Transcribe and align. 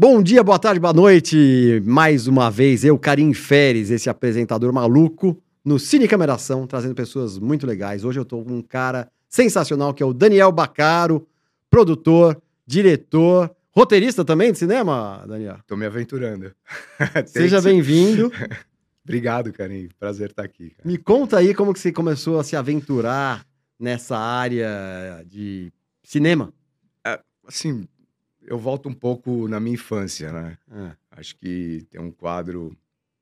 Bom 0.00 0.22
dia, 0.22 0.42
boa 0.42 0.58
tarde, 0.58 0.80
boa 0.80 0.94
noite. 0.94 1.82
Mais 1.84 2.26
uma 2.26 2.50
vez, 2.50 2.84
eu, 2.84 2.98
Karim 2.98 3.34
Feres, 3.34 3.90
esse 3.90 4.08
apresentador 4.08 4.72
maluco, 4.72 5.36
no 5.62 5.78
Cine 5.78 6.08
Cameração, 6.08 6.66
trazendo 6.66 6.94
pessoas 6.94 7.38
muito 7.38 7.66
legais. 7.66 8.02
Hoje 8.02 8.18
eu 8.18 8.24
tô 8.24 8.42
com 8.42 8.50
um 8.50 8.62
cara 8.62 9.12
sensacional 9.28 9.92
que 9.92 10.02
é 10.02 10.06
o 10.06 10.14
Daniel 10.14 10.50
Bacaro, 10.52 11.28
produtor, 11.68 12.40
diretor, 12.66 13.54
roteirista 13.72 14.24
também 14.24 14.52
de 14.52 14.56
cinema, 14.56 15.22
Daniel. 15.28 15.58
Tô 15.66 15.76
me 15.76 15.84
aventurando. 15.84 16.50
Seja 17.26 17.60
bem-vindo. 17.60 18.32
Obrigado, 19.04 19.52
Karim. 19.52 19.90
Prazer 19.98 20.30
estar 20.30 20.44
aqui. 20.44 20.70
Cara. 20.70 20.88
Me 20.88 20.96
conta 20.96 21.36
aí 21.36 21.52
como 21.52 21.74
que 21.74 21.78
você 21.78 21.92
começou 21.92 22.40
a 22.40 22.42
se 22.42 22.56
aventurar 22.56 23.46
nessa 23.78 24.16
área 24.16 25.22
de 25.26 25.70
cinema. 26.02 26.54
É, 27.06 27.20
assim, 27.46 27.86
eu 28.50 28.58
volto 28.58 28.88
um 28.88 28.92
pouco 28.92 29.48
na 29.48 29.58
minha 29.60 29.74
infância, 29.74 30.32
né? 30.32 30.58
Ah, 30.70 30.94
Acho 31.12 31.36
que 31.36 31.86
tem 31.90 32.00
um 32.00 32.10
quadro. 32.10 32.76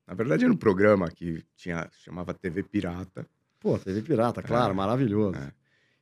Na 0.07 0.15
verdade, 0.15 0.45
era 0.45 0.53
um 0.53 0.57
programa 0.57 1.11
que 1.11 1.45
tinha, 1.55 1.89
chamava 2.03 2.33
TV 2.35 2.63
Pirata. 2.63 3.27
pô, 3.61 3.79
TV 3.79 4.01
Pirata, 4.03 4.43
claro, 4.43 4.73
É, 4.73 4.75
maravilhoso. 4.75 5.39
é. 5.39 5.53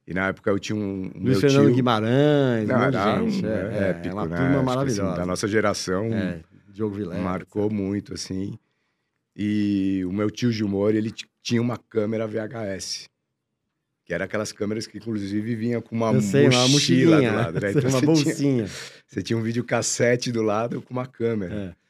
E 0.06 0.14
na 0.14 0.28
época 0.28 0.50
eu 0.50 0.58
tinha 0.60 0.76
um. 0.76 1.06
um 1.06 1.18
Luiz 1.18 1.22
meu 1.22 1.40
Fernando 1.40 1.66
tio, 1.66 1.74
Guimarães, 1.74 2.68
Não, 2.68 2.80
era 2.82 3.20
gente. 3.20 3.44
um- 3.44 3.48
É, 3.48 3.52
é 3.52 3.78
é, 3.78 3.90
épico, 3.90 4.08
é 4.08 4.12
uma 4.14 4.26
né? 4.28 4.36
turma 4.36 4.56
assim, 4.58 4.64
maravilhosa. 4.64 5.16
da 5.16 5.26
nossa 5.26 5.48
geração, 5.48 6.04
É, 6.12 6.42
Diogo 6.68 6.94
Vilela. 6.94 7.20
marcou 7.20 7.68
muito, 7.68 8.14
assim. 8.14 8.56
E 9.34 10.02
o 10.06 10.12
meu 10.12 10.30
tio 10.30 10.52
Gilmore, 10.52 10.96
ele 10.96 11.12
tinha 11.42 11.60
uma 11.60 11.76
câmera 11.76 12.26
VHS. 12.26 13.08
Que 14.06 14.14
era 14.14 14.24
aquelas 14.24 14.52
câmeras 14.52 14.86
que, 14.86 14.98
inclusive, 14.98 15.56
vinha 15.56 15.82
com 15.82 15.96
uma 15.96 16.20
sei, 16.20 16.48
uma 16.48 16.68
mochila 16.68 17.20
do 17.20 17.36
lado. 17.36 17.60
Né? 17.60 17.70
Então, 17.76 17.90
uma 17.90 18.00
você, 18.00 18.00
tinha, 18.00 18.06
bolsinha. 18.06 18.66
você 19.06 19.22
tinha 19.22 19.36
um 19.36 19.42
videocassete 19.42 20.30
do 20.30 20.42
lado 20.42 20.80
com 20.80 20.94
uma 20.94 21.06
câmera. 21.06 21.74
É. 21.82 21.86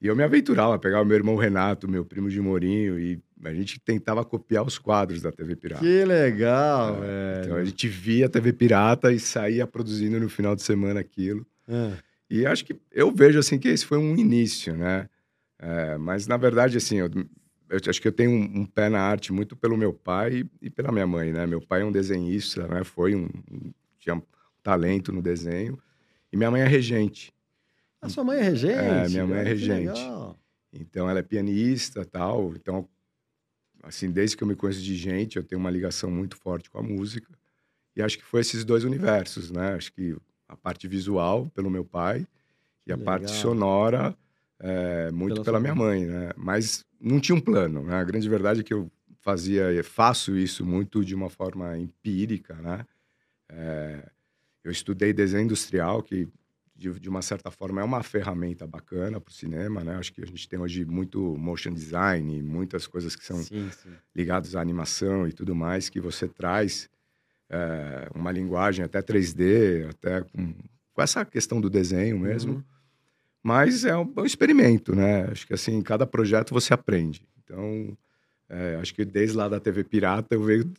E 0.00 0.06
eu 0.06 0.14
me 0.14 0.22
aventurava, 0.22 0.78
pegava 0.78 1.04
meu 1.04 1.16
irmão 1.16 1.34
Renato, 1.34 1.90
meu 1.90 2.04
primo 2.04 2.30
Gilmorinho, 2.30 2.98
e 2.98 3.20
a 3.44 3.52
gente 3.52 3.80
tentava 3.80 4.24
copiar 4.24 4.64
os 4.64 4.78
quadros 4.78 5.20
da 5.20 5.32
TV 5.32 5.56
Pirata. 5.56 5.80
Que 5.80 6.04
legal, 6.04 6.98
Então 7.42 7.56
a 7.56 7.64
gente 7.64 7.88
via 7.88 8.26
a 8.26 8.28
TV 8.28 8.52
Pirata 8.52 9.12
e 9.12 9.18
saía 9.18 9.66
produzindo 9.66 10.20
no 10.20 10.28
final 10.28 10.54
de 10.54 10.62
semana 10.62 11.00
aquilo. 11.00 11.44
É. 11.68 11.92
E 12.30 12.46
acho 12.46 12.64
que 12.64 12.76
eu 12.92 13.10
vejo 13.10 13.38
assim 13.38 13.58
que 13.58 13.68
esse 13.68 13.84
foi 13.84 13.98
um 13.98 14.16
início, 14.16 14.76
né? 14.76 15.08
É, 15.58 15.96
mas 15.96 16.26
na 16.26 16.36
verdade, 16.36 16.76
assim, 16.76 16.98
eu, 16.98 17.10
eu 17.68 17.78
acho 17.90 18.00
que 18.00 18.08
eu 18.08 18.12
tenho 18.12 18.30
um, 18.30 18.60
um 18.60 18.66
pé 18.66 18.88
na 18.88 19.00
arte 19.00 19.32
muito 19.32 19.56
pelo 19.56 19.76
meu 19.76 19.92
pai 19.92 20.44
e 20.60 20.70
pela 20.70 20.92
minha 20.92 21.06
mãe, 21.06 21.32
né? 21.32 21.46
Meu 21.46 21.60
pai 21.60 21.82
é 21.82 21.84
um 21.84 21.92
desenhista, 21.92 22.66
né? 22.68 22.84
Foi 22.84 23.14
um, 23.14 23.24
um- 23.50 23.72
tinha 23.98 24.14
um 24.14 24.22
talento 24.62 25.12
no 25.12 25.22
desenho 25.22 25.78
e 26.32 26.36
minha 26.36 26.50
mãe 26.50 26.62
é 26.62 26.66
regente. 26.66 27.32
A 28.00 28.08
sua 28.08 28.24
mãe 28.24 28.38
é 28.38 28.42
regente? 28.42 28.78
É, 28.78 29.08
minha 29.08 29.26
mãe 29.26 29.40
é 29.40 29.42
que 29.42 29.48
regente. 29.48 29.88
legal. 29.88 30.38
Então 30.72 31.08
ela 31.08 31.20
é 31.20 31.22
pianista, 31.22 32.04
tal. 32.04 32.52
Então, 32.54 32.88
assim, 33.82 34.10
desde 34.10 34.36
que 34.36 34.42
eu 34.42 34.48
me 34.48 34.56
conheço 34.56 34.82
de 34.82 34.96
gente, 34.96 35.36
eu 35.36 35.44
tenho 35.44 35.60
uma 35.60 35.70
ligação 35.70 36.10
muito 36.10 36.36
forte 36.36 36.70
com 36.70 36.78
a 36.78 36.82
música. 36.82 37.32
E 37.96 38.02
acho 38.02 38.18
que 38.18 38.24
foi 38.24 38.42
esses 38.42 38.64
dois 38.64 38.84
universos, 38.84 39.50
né? 39.50 39.74
Acho 39.74 39.92
que 39.92 40.16
a 40.48 40.56
parte 40.56 40.88
visual 40.88 41.48
pelo 41.54 41.70
meu 41.70 41.84
pai 41.84 42.26
e 42.86 42.92
a 42.92 42.98
Que 42.98 43.04
parte 43.04 43.30
legal. 43.30 43.40
sonora 43.42 44.16
é, 44.60 45.12
muito 45.12 45.42
Pela 45.44 45.44
pela, 45.44 45.60
minha 45.60 45.76
mãe, 45.76 46.06
né? 46.06 46.30
Mas 46.36 46.85
não 47.06 47.20
tinha 47.20 47.36
um 47.36 47.40
plano, 47.40 47.84
né? 47.84 47.94
A 47.94 48.04
grande 48.04 48.28
verdade 48.28 48.60
é 48.60 48.62
que 48.64 48.74
eu 48.74 48.90
fazia, 49.20 49.72
e 49.72 49.82
faço 49.82 50.36
isso 50.36 50.64
muito 50.64 51.04
de 51.04 51.14
uma 51.14 51.30
forma 51.30 51.78
empírica, 51.78 52.54
né? 52.54 52.84
É, 53.48 54.10
eu 54.64 54.72
estudei 54.72 55.12
desenho 55.12 55.44
industrial, 55.44 56.02
que 56.02 56.28
de, 56.74 56.98
de 56.98 57.08
uma 57.08 57.22
certa 57.22 57.50
forma 57.50 57.80
é 57.80 57.84
uma 57.84 58.02
ferramenta 58.02 58.66
bacana 58.66 59.20
para 59.20 59.30
o 59.30 59.34
cinema, 59.34 59.84
né? 59.84 59.94
Acho 59.96 60.12
que 60.12 60.22
a 60.22 60.26
gente 60.26 60.48
tem 60.48 60.58
hoje 60.58 60.84
muito 60.84 61.36
motion 61.38 61.72
design, 61.72 62.42
muitas 62.42 62.86
coisas 62.86 63.14
que 63.14 63.24
são 63.24 63.36
Sim, 63.36 63.70
sim. 63.70 63.90
ligadas 64.14 64.56
à 64.56 64.60
animação 64.60 65.28
e 65.28 65.32
tudo 65.32 65.54
mais, 65.54 65.88
que 65.88 66.00
você 66.00 66.26
traz 66.26 66.90
é, 67.48 68.10
uma 68.14 68.32
linguagem 68.32 68.84
até 68.84 69.00
3D, 69.00 69.88
até 69.90 70.22
com, 70.22 70.54
com 70.92 71.02
essa 71.02 71.24
questão 71.24 71.60
do 71.60 71.70
desenho 71.70 72.18
mesmo. 72.18 72.54
Uhum. 72.54 72.64
Mas 73.46 73.84
é 73.84 73.96
um, 73.96 74.12
é 74.16 74.20
um 74.22 74.26
experimento, 74.26 74.92
né? 74.92 75.28
Acho 75.30 75.46
que 75.46 75.54
assim, 75.54 75.76
em 75.76 75.80
cada 75.80 76.04
projeto 76.04 76.52
você 76.52 76.74
aprende. 76.74 77.22
Então, 77.44 77.96
é, 78.50 78.76
acho 78.80 78.92
que 78.92 79.04
desde 79.04 79.36
lá 79.36 79.48
da 79.48 79.60
TV 79.60 79.84
Pirata 79.84 80.34
eu 80.34 80.42
venho 80.42 80.72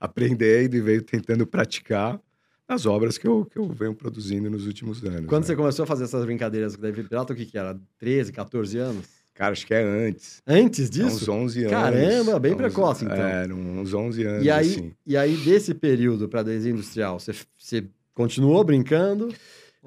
aprendendo 0.00 0.74
e 0.74 0.80
venho 0.80 1.02
tentando 1.02 1.46
praticar 1.46 2.18
nas 2.66 2.86
obras 2.86 3.18
que 3.18 3.28
eu, 3.28 3.44
que 3.44 3.58
eu 3.58 3.68
venho 3.68 3.94
produzindo 3.94 4.48
nos 4.48 4.66
últimos 4.66 5.04
anos. 5.04 5.26
Quando 5.26 5.42
né? 5.42 5.48
você 5.48 5.54
começou 5.54 5.82
a 5.82 5.86
fazer 5.86 6.04
essas 6.04 6.24
brincadeiras 6.24 6.74
com 6.74 6.80
o 6.80 6.82
David 6.82 7.10
Pirata, 7.10 7.34
o 7.34 7.36
que 7.36 7.44
que 7.44 7.58
era? 7.58 7.78
13, 7.98 8.32
14 8.32 8.78
anos? 8.78 9.04
Cara, 9.34 9.52
acho 9.52 9.66
que 9.66 9.74
é 9.74 9.82
antes. 9.82 10.40
Antes 10.46 10.88
disso? 10.88 11.16
uns 11.16 11.28
11 11.28 11.58
anos. 11.64 11.70
Caramba, 11.72 12.38
bem 12.38 12.52
Há 12.52 12.54
uns- 12.54 12.58
precoce, 12.62 13.04
então. 13.04 13.16
É, 13.16 13.46
uns 13.52 13.92
11 13.92 14.24
anos, 14.24 14.46
E 14.46 14.50
aí, 14.50 14.70
assim. 14.70 14.92
e 15.06 15.14
aí, 15.14 15.36
desse 15.36 15.74
período 15.74 16.26
para 16.26 16.42
desenho 16.42 16.76
industrial, 16.76 17.20
você, 17.20 17.34
você 17.58 17.84
continuou 18.14 18.64
brincando? 18.64 19.28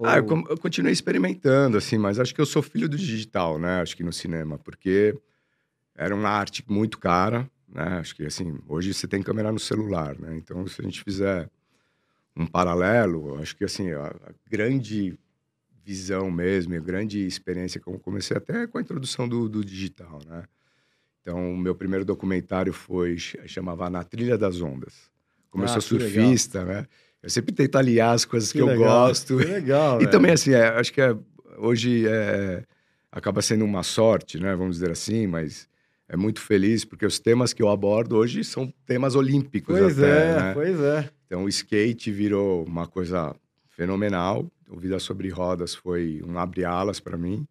Ah, 0.04 0.18
eu, 0.18 0.26
Ou- 0.26 0.44
eu 0.50 0.58
continuei 0.58 0.94
experimentando, 0.94 1.78
assim, 1.78 1.98
mas 1.98 2.20
acho 2.20 2.34
que 2.34 2.42
eu 2.42 2.46
sou 2.46 2.62
filho 2.62 2.88
do 2.88 2.98
digital, 2.98 3.58
né? 3.60 3.82
Acho 3.82 3.96
que 3.98 4.04
no 4.04 4.14
cinema, 4.14 4.58
porque 4.58 5.16
era 5.96 6.16
uma 6.16 6.30
arte 6.30 6.64
muito 6.70 7.00
cara, 7.00 7.50
né? 7.68 8.00
Acho 8.00 8.16
que, 8.16 8.26
assim, 8.26 8.60
hoje 8.68 8.94
você 8.94 9.08
tem 9.08 9.24
câmera 9.24 9.52
no 9.52 9.60
celular, 9.60 10.20
né? 10.20 10.38
Então, 10.38 10.68
se 10.68 10.82
a 10.82 10.86
gente 10.86 11.04
fizer 11.04 11.50
um 12.36 12.48
paralelo, 12.48 13.40
acho 13.42 13.56
que, 13.58 13.66
assim, 13.66 13.92
a, 13.94 14.08
a 14.08 14.34
grande 14.50 15.18
visão 15.86 16.32
mesmo, 16.32 16.76
a 16.76 16.80
grande 16.80 17.26
experiência 17.26 17.80
que 17.82 17.88
eu 17.90 18.00
comecei 18.00 18.38
até 18.38 18.68
com 18.68 18.78
a 18.78 18.82
introdução 18.82 19.28
do, 19.30 19.50
do 19.50 19.64
digital, 19.66 20.20
né? 20.28 20.46
Então, 21.22 21.54
o 21.54 21.58
meu 21.58 21.76
primeiro 21.76 22.06
documentário 22.06 22.74
foi, 22.74 23.18
ch- 23.18 23.38
chamava 23.48 23.90
Na 23.90 24.04
Trilha 24.04 24.38
das 24.38 24.62
Ondas. 24.62 25.12
Como 25.50 25.64
eu 25.64 25.68
Ah, 25.68 25.74
sou 25.74 25.82
que 25.82 25.98
legal. 25.98 26.40
surfista, 26.40 26.64
né? 26.66 26.88
Eu 27.28 27.32
sempre 27.32 27.54
tento 27.54 27.76
aliar 27.78 28.16
as 28.16 28.24
coisas 28.24 28.54
que, 28.54 28.60
eu 28.60 28.68
legal, 28.68 29.08
gosto 29.10 29.38
Que 29.38 29.44
legal, 29.44 29.98
e 29.98 30.06
velho. 30.06 30.12
também, 30.12 30.32
assim, 30.32 30.54
é, 30.54 30.68
acho 30.70 30.94
que 30.94 31.02
é- 31.02 31.14
hoje 31.58 32.08
é, 32.08 32.64
acaba 33.12 33.42
sendo 33.42 33.66
uma 33.66 33.84
sorte, 33.84 34.40
né? 34.40 34.56
Vamos 34.56 34.78
dizer 34.78 34.92
assim, 34.92 35.28
mas 35.28 35.68
é 36.08 36.16
muito 36.16 36.40
feliz 36.40 36.86
porque 36.86 37.06
os 37.06 37.20
temas 37.20 37.52
que 37.52 37.62
eu 37.62 37.68
abordo 37.68 38.16
hoje 38.16 38.46
são 38.46 38.74
temas 38.86 39.14
olímpicos 39.14 39.78
Pois 39.78 40.00
até, 40.00 40.30
é, 40.32 40.36
né? 40.36 40.54
pois 40.54 40.80
é. 40.80 41.10
Então, 41.26 41.44
o 41.44 41.50
skate 41.50 42.10
virou 42.14 42.64
uma 42.64 42.88
coisa 42.88 43.36
fenomenal. 43.68 44.50
O 44.70 44.80
Vida 44.80 44.98
Sobre 44.98 45.28
Rodas 45.28 45.76
foi 45.76 46.22
um 46.26 46.40
abre-alas 46.40 47.02
para 47.02 47.18
mim. 47.18 47.46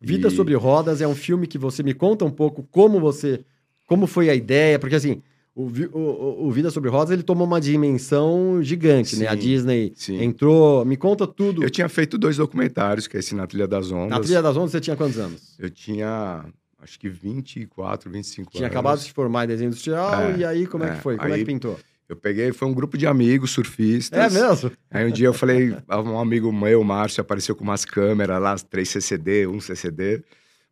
Vida 0.00 0.28
E- 0.28 0.30
sobre 0.30 0.54
Rodas 0.54 1.02
é 1.02 1.06
um 1.06 1.14
filme 1.14 1.46
que 1.46 1.58
você 1.58 1.82
me 1.82 1.92
conta 1.92 2.24
um 2.24 2.30
pouco 2.30 2.62
como 2.70 2.98
você. 2.98 3.44
Como 3.86 4.06
foi 4.06 4.30
a 4.30 4.34
ideia, 4.34 4.78
porque 4.78 4.94
assim. 4.94 5.22
O, 5.54 5.68
o- 5.92 6.46
o- 6.48 6.50
Vida 6.50 6.68
sobre 6.70 6.90
Rodas 6.90 7.12
ele 7.12 7.22
tomou 7.22 7.46
uma 7.46 7.60
dimensão 7.60 8.60
gigante, 8.60 9.16
né? 9.16 9.28
A 9.28 9.32
Sim, 9.32 9.38
Disney 9.38 9.92
sim. 9.94 10.20
entrou. 10.22 10.84
Me 10.84 10.96
conta 10.96 11.26
tudo. 11.28 11.62
Eu 11.62 11.70
tinha 11.70 11.88
feito 11.88 12.18
dois 12.18 12.36
documentários, 12.36 13.06
que 13.06 13.16
é 13.16 13.20
esse 13.20 13.34
Na 13.36 13.46
Trilha 13.46 13.68
das 13.68 13.92
Ondas. 13.92 14.10
Na 14.10 14.20
Trilha 14.20 14.42
das 14.42 14.56
Ondas 14.56 14.72
você 14.72 14.80
tinha 14.80 14.96
quantos 14.96 15.16
anos? 15.18 15.54
Eu 15.58 15.70
tinha, 15.70 16.44
acho 16.82 16.98
que 16.98 17.08
24, 17.08 18.10
25 18.10 18.50
Tinha 18.50 18.64
anos. 18.64 18.72
acabado 18.72 18.98
de 18.98 19.04
se 19.04 19.12
formar 19.12 19.44
em 19.44 19.48
desenho 19.48 19.68
industrial, 19.68 20.12
É, 20.22 20.36
e 20.38 20.44
aí 20.44 20.66
como 20.66 20.82
é, 20.84 20.88
é. 20.90 20.94
que 20.96 21.00
foi? 21.02 21.16
Como 21.16 21.28
é 21.28 21.32
Aí- 21.34 21.38
que 21.40 21.46
pintou? 21.46 21.78
Eu 22.08 22.16
peguei, 22.16 22.52
foi 22.52 22.68
um 22.68 22.74
grupo 22.74 22.98
de 22.98 23.06
amigos 23.06 23.52
surfistas. 23.52 24.36
É 24.36 24.40
mesmo? 24.48 24.70
Aí 24.90 25.06
um 25.06 25.10
dia 25.10 25.26
eu 25.28 25.32
falei, 25.32 25.74
um 26.04 26.18
amigo 26.18 26.52
meu, 26.52 26.80
o 26.80 26.84
Márcio, 26.84 27.20
apareceu 27.22 27.54
com 27.56 27.64
umas 27.64 27.84
câmeras 27.84 28.42
lá, 28.42 28.56
três 28.58 28.90
CCD, 28.90 29.46
um 29.46 29.58
CCD, 29.60 30.22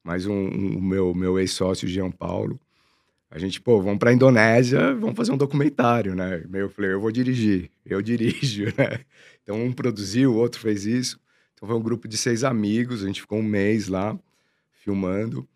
mais 0.05 0.27
um, 0.27 0.33
um- 0.35 0.77
o 0.77 0.83
meu, 0.83 1.15
meu 1.15 1.39
ex-sócio, 1.39 1.89
Jean 1.89 2.11
Paulo. 2.11 2.61
A 3.33 3.39
gente, 3.39 3.63
pô, 3.63 3.81
vamos 3.81 3.99
pra 3.99 4.13
Indonésia, 4.13 4.95
vamos 4.95 5.17
fazer 5.17 5.33
um 5.33 5.39
documentário, 5.39 6.15
né? 6.15 6.45
Eu 6.53 6.69
falei, 6.69 6.93
eu 6.93 7.01
vou 7.01 7.11
dirigir, 7.11 7.71
eu 7.85 8.03
dirijo, 8.05 8.67
né? 8.77 9.01
Então 9.43 9.57
um 9.57 9.73
produziu, 9.73 10.35
o 10.35 10.37
outro 10.37 10.61
fez 10.61 10.85
isso. 10.85 11.19
Então 11.55 11.67
foi 11.67 11.75
um 11.75 11.83
grupo 11.83 12.07
de 12.07 12.19
seis 12.19 12.45
amigos, 12.45 13.03
a 13.03 13.07
gente 13.07 13.23
ficou 13.23 13.39
um 13.39 13.43
mês 13.43 13.89
lá, 13.89 14.19
filmando. 14.71 15.49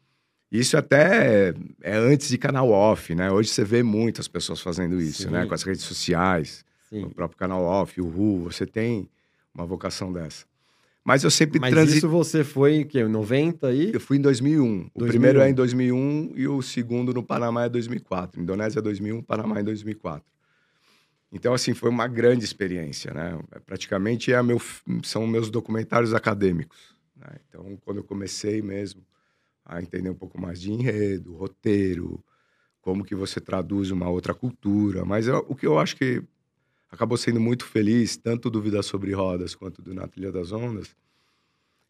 Isso 0.51 0.75
até 0.79 1.53
é 1.83 1.97
antes 1.99 2.31
de 2.31 2.39
canal 2.39 2.71
off, 2.71 3.15
né? 3.15 3.31
Hoje 3.31 3.51
você 3.51 3.63
vê 3.63 3.83
muitas 3.83 4.27
pessoas 4.27 4.59
fazendo 4.63 4.99
isso, 4.99 5.25
Sim. 5.25 5.31
né? 5.31 5.45
Com 5.45 5.53
as 5.53 5.63
redes 5.63 5.83
sociais 5.83 6.65
Sim. 6.89 7.03
no 7.03 7.11
próprio 7.11 7.39
canal 7.39 7.63
off, 7.63 8.01
o 8.01 8.09
Ru, 8.09 8.45
você 8.45 8.65
tem 8.65 9.07
uma 9.55 9.67
vocação 9.67 10.11
dessa. 10.11 10.47
Mas 11.07 11.23
eu 11.23 11.31
sempre 11.31 11.61
Mas 11.61 11.71
transitei. 11.71 11.99
isso 11.99 12.09
você 12.09 12.43
foi 12.43 12.75
em 12.75 12.85
que? 12.85 13.03
90 13.05 13.73
e. 13.73 13.95
Eu 13.95 14.01
fui 14.01 14.17
em 14.17 14.21
2001. 14.21 14.91
O 14.93 14.99
2001. 14.99 15.07
primeiro 15.09 15.41
é 15.41 15.49
em 15.49 15.55
2001 15.55 16.33
e 16.35 16.49
o 16.49 16.61
segundo 16.61 17.15
no 17.15 17.23
Panamá 17.23 17.65
é 17.65 17.69
2004. 17.69 18.41
Indonésia 18.43 18.81
é 18.81 18.83
2001, 18.83 19.23
Panamá 19.23 19.61
é 19.61 19.63
2004. 19.63 20.27
Então, 21.33 21.55
assim, 21.55 21.75
foi 21.75 21.91
uma 21.91 22.09
grande 22.09 22.45
experiência, 22.45 23.13
né? 23.15 23.39
Praticamente 23.65 24.33
é 24.33 24.43
meu, 24.43 24.61
são 25.05 25.27
meus 25.27 25.49
documentários 25.51 26.13
acadêmicos. 26.13 26.95
né? 27.17 27.37
Então, 27.49 27.79
quando 27.85 27.99
eu 27.99 28.05
comecei 28.05 28.61
mesmo 28.61 29.01
a 29.65 29.81
entender 29.81 30.11
um 30.11 30.15
pouco 30.15 30.41
mais 30.41 30.61
de 30.61 30.73
enredo, 30.73 31.35
roteiro, 31.35 32.23
como 32.81 33.05
que 33.05 33.15
você 33.15 33.41
traduz 33.41 33.91
uma 33.91 34.09
outra 34.09 34.35
cultura. 34.35 35.05
Mas 35.05 35.27
eu- 35.29 35.45
o 35.49 35.55
que 35.55 35.67
eu 35.67 35.79
acho 35.79 35.97
que 35.97 36.23
acabou 36.97 37.19
sendo 37.19 37.39
muito 37.39 37.67
feliz, 37.67 38.17
tanto 38.17 38.51
do 38.51 38.61
Vida 38.61 38.83
Sobre 38.83 39.13
Rodas 39.13 39.55
quanto 39.55 39.83
do 39.83 39.95
Na 39.95 40.09
Trilha 40.09 40.33
das 40.33 40.51
Ondas, 40.51 40.97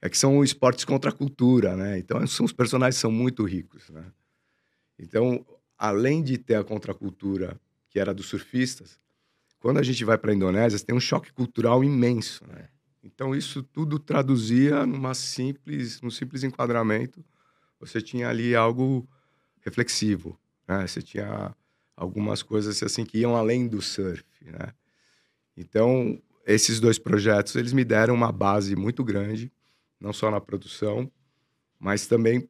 é 0.02 0.10
que 0.10 0.18
são 0.18 0.42
esportes 0.42 0.84
contra 0.84 1.10
a 1.10 1.12
cultura, 1.12 1.74
né? 1.76 1.98
Então, 1.98 2.20
os 2.22 2.52
personagens 2.52 2.96
são 2.96 3.10
muito 3.10 3.44
ricos, 3.44 3.88
né? 3.88 4.04
Então, 4.98 5.46
além 5.78 6.22
de 6.22 6.36
ter 6.36 6.56
a 6.56 6.64
contracultura 6.64 7.58
que 7.88 8.00
era 8.00 8.12
dos 8.12 8.26
surfistas, 8.26 8.98
quando 9.60 9.78
a 9.78 9.82
gente 9.82 10.04
vai 10.04 10.18
para 10.18 10.32
a 10.32 10.34
Indonésia, 10.34 10.78
tem 10.80 10.94
um 10.94 11.00
choque 11.00 11.32
cultural 11.32 11.82
imenso, 11.82 12.44
né? 12.46 12.68
Então, 13.02 13.34
isso 13.34 13.62
tudo 13.62 14.00
traduzia 14.00 14.84
numa 14.84 15.14
simples, 15.14 16.00
num 16.00 16.10
simples 16.10 16.42
enquadramento. 16.42 17.24
Você 17.78 18.02
tinha 18.02 18.28
ali 18.28 18.56
algo 18.56 19.08
reflexivo, 19.60 20.38
né? 20.66 20.84
Você 20.84 21.00
tinha 21.00 21.54
algumas 21.96 22.42
coisas 22.42 22.82
assim 22.82 23.04
que 23.04 23.18
iam 23.18 23.36
além 23.36 23.68
do 23.68 23.80
surf, 23.80 24.24
né? 24.42 24.74
Então, 25.56 26.18
esses 26.46 26.78
dois 26.80 26.98
projetos, 26.98 27.54
eles 27.56 27.72
me 27.72 27.84
deram 27.84 28.14
uma 28.14 28.30
base 28.30 28.76
muito 28.76 29.02
grande, 29.02 29.50
não 30.00 30.12
só 30.12 30.30
na 30.30 30.40
produção, 30.40 31.10
mas 31.78 32.06
também 32.06 32.48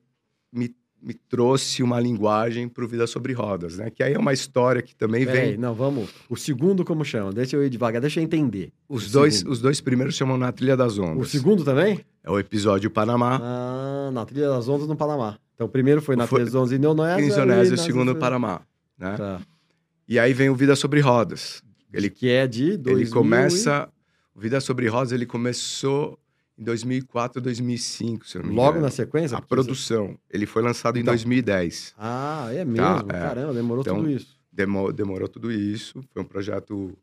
me, 0.52 0.74
me 1.00 1.14
trouxe 1.14 1.82
uma 1.82 2.00
linguagem 2.00 2.68
para 2.68 2.84
o 2.84 2.88
Vida 2.88 3.06
Sobre 3.06 3.32
Rodas, 3.32 3.78
né? 3.78 3.90
Que 3.90 4.02
aí 4.02 4.14
é 4.14 4.18
uma 4.18 4.32
história 4.32 4.82
que 4.82 4.94
também 4.94 5.24
Peraí, 5.24 5.50
vem... 5.50 5.56
não, 5.56 5.74
vamos. 5.74 6.10
O 6.28 6.36
segundo 6.36 6.84
como 6.84 7.04
chama? 7.04 7.32
Deixa 7.32 7.56
eu 7.56 7.64
ir 7.64 7.70
devagar, 7.70 8.00
deixa 8.00 8.20
eu 8.20 8.24
entender. 8.24 8.72
Os 8.88 9.08
O 9.08 9.12
dois, 9.12 9.36
segundo. 9.36 9.52
os 9.52 9.60
dois 9.60 9.80
primeiros 9.80 10.14
chamam 10.16 10.36
Na 10.36 10.50
Trilha 10.52 10.76
das 10.76 10.98
O 10.98 11.02
Ondas. 11.04 11.28
segundo 11.30 11.64
também? 11.64 12.04
É 12.24 12.30
o 12.30 12.38
episódio 12.38 12.90
Panamá, 12.90 13.38
Ah, 13.42 14.10
na 14.12 14.24
Trilha 14.26 14.48
das 14.48 14.68
Ondas 14.68 14.88
no 14.88 14.96
Panamá. 14.96 15.38
Então, 15.54 15.66
o 15.66 15.70
primeiro 15.70 16.02
foi 16.02 16.16
na 16.16 16.26
Foi- 16.26 16.40
Trilha 16.40 16.52
das 16.52 16.54
Ondas 16.60 16.72
em 16.72 16.76
Indonésia. 16.76 17.22
em 17.24 17.28
e 17.28 17.32
Indonésia, 17.32 17.74
o 17.74 17.78
segundo 17.78 18.14
Panamá, 18.16 18.60
né? 18.98 19.16
Tá. 19.16 19.40
E 20.08 20.18
aí 20.18 20.32
vem 20.34 20.50
o 20.50 20.54
Vida 20.56 20.74
Sobre 20.76 21.00
Rodas. 21.00 21.62
Ele, 21.92 22.10
Que 22.10 22.28
é 22.28 22.46
de 22.46 22.76
2000 22.76 23.02
ele 23.06 23.10
começa... 23.10 23.88
O 24.34 24.40
Vida 24.40 24.60
Sobre 24.60 24.86
Rodas, 24.86 25.12
ele 25.12 25.24
começou 25.24 26.18
em 26.58 26.62
2004, 26.64 27.40
2005, 27.40 28.26
se 28.28 28.36
eu 28.36 28.42
não 28.42 28.48
e... 28.48 28.52
me 28.52 28.56
Logo 28.56 28.70
engano. 28.72 28.84
na 28.84 28.90
sequência? 28.90 29.36
A 29.38 29.40
produção. 29.40 30.18
Ele 30.30 30.44
foi 30.44 30.62
lançado 30.62 30.98
em 30.98 31.00
Então. 31.00 31.12
2010. 31.14 31.74
você- 31.74 31.92
Ah, 31.96 32.48
é 32.52 32.62
mesmo? 32.64 33.02
Tá, 33.04 33.16
é. 33.16 33.20
Caramba, 33.20 33.54
demorou 33.54 33.80
Então, 33.82 33.96
tudo 33.96 34.10
isso. 34.10 34.38
Demo- 34.52 34.92
demorou 34.92 35.26
tudo 35.28 35.50
isso. 35.50 36.04
Foi 36.12 36.20
um 36.22 36.24
projeto. 36.26 36.96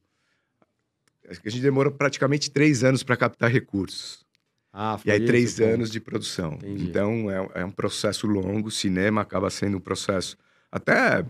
Acho 1.28 1.42
que 1.42 1.48
a 1.48 1.52
gente 1.52 1.62
demorou 1.64 1.92
praticamente 1.92 2.52
três 2.52 2.84
anos 2.84 3.02
para 3.02 3.16
captar 3.18 3.50
recursos. 3.50 4.24
Ah, 4.72 4.98
foi 5.00 5.10
E 5.10 5.14
aí, 5.14 5.18
esse 5.20 5.28
três 5.28 5.54
o 5.54 5.58
ponto. 5.64 5.74
anos 5.74 5.90
de 5.92 6.00
produção. 6.00 6.54
Entendi. 6.54 6.86
Então, 6.86 7.32
é, 7.32 7.62
é 7.62 7.66
um 7.66 7.72
processo 7.72 8.28
longo. 8.28 8.70
Cinema 8.70 9.22
acaba 9.22 9.50
sendo 9.50 9.78
um 9.78 9.80
processo. 9.80 10.38
Até 10.72 11.26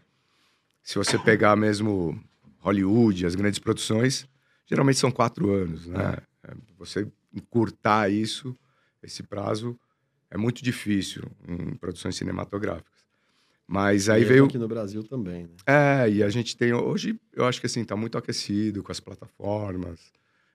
se 0.81 0.95
você 0.97 1.17
pegar 1.19 1.55
mesmo 1.55 2.19
Hollywood, 2.63 3.25
as 3.25 3.35
grandes 3.35 3.59
produções, 3.59 4.25
geralmente 4.65 4.97
são 4.97 5.11
quatro 5.11 5.51
anos, 5.51 5.85
né? 5.85 6.17
É, 6.43 6.53
Você 6.77 7.05
encurtar 7.33 8.09
isso, 8.09 8.57
esse 9.01 9.21
prazo, 9.21 9.77
é 10.31 10.37
muito 10.37 10.63
difícil 10.63 11.23
em 11.47 11.75
produções 11.75 12.15
cinematográficas. 12.15 13.03
Mas 13.67 14.07
aí 14.07 14.21
Mesmo 14.21 14.33
veio. 14.33 14.45
aqui 14.45 14.57
no 14.57 14.67
Brasil 14.67 15.03
também, 15.03 15.43
né? 15.43 15.55
É, 15.65 16.09
e 16.09 16.23
a 16.23 16.29
gente 16.29 16.55
tem 16.55 16.73
hoje, 16.73 17.19
eu 17.33 17.45
acho 17.45 17.59
que 17.59 17.65
assim, 17.65 17.83
tá 17.83 17.95
muito 17.95 18.17
aquecido 18.17 18.81
com 18.81 18.91
as 18.91 18.99
plataformas, 18.99 19.99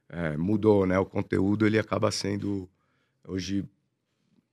é, 0.08 0.36
mudou, 0.36 0.86
né? 0.86 0.98
O 0.98 1.04
conteúdo 1.06 1.66
ele 1.66 1.78
acaba 1.78 2.10
sendo 2.10 2.68
hoje 3.26 3.64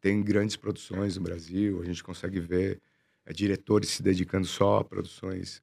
tem 0.01 0.21
grandes 0.21 0.55
produções 0.55 1.15
no 1.15 1.23
Brasil, 1.23 1.81
a 1.81 1.85
gente 1.85 2.03
consegue 2.03 2.39
ver 2.39 2.81
é, 3.25 3.31
diretores 3.33 3.89
se 3.89 4.03
dedicando 4.03 4.45
só 4.45 4.79
a 4.79 4.83
produções 4.83 5.61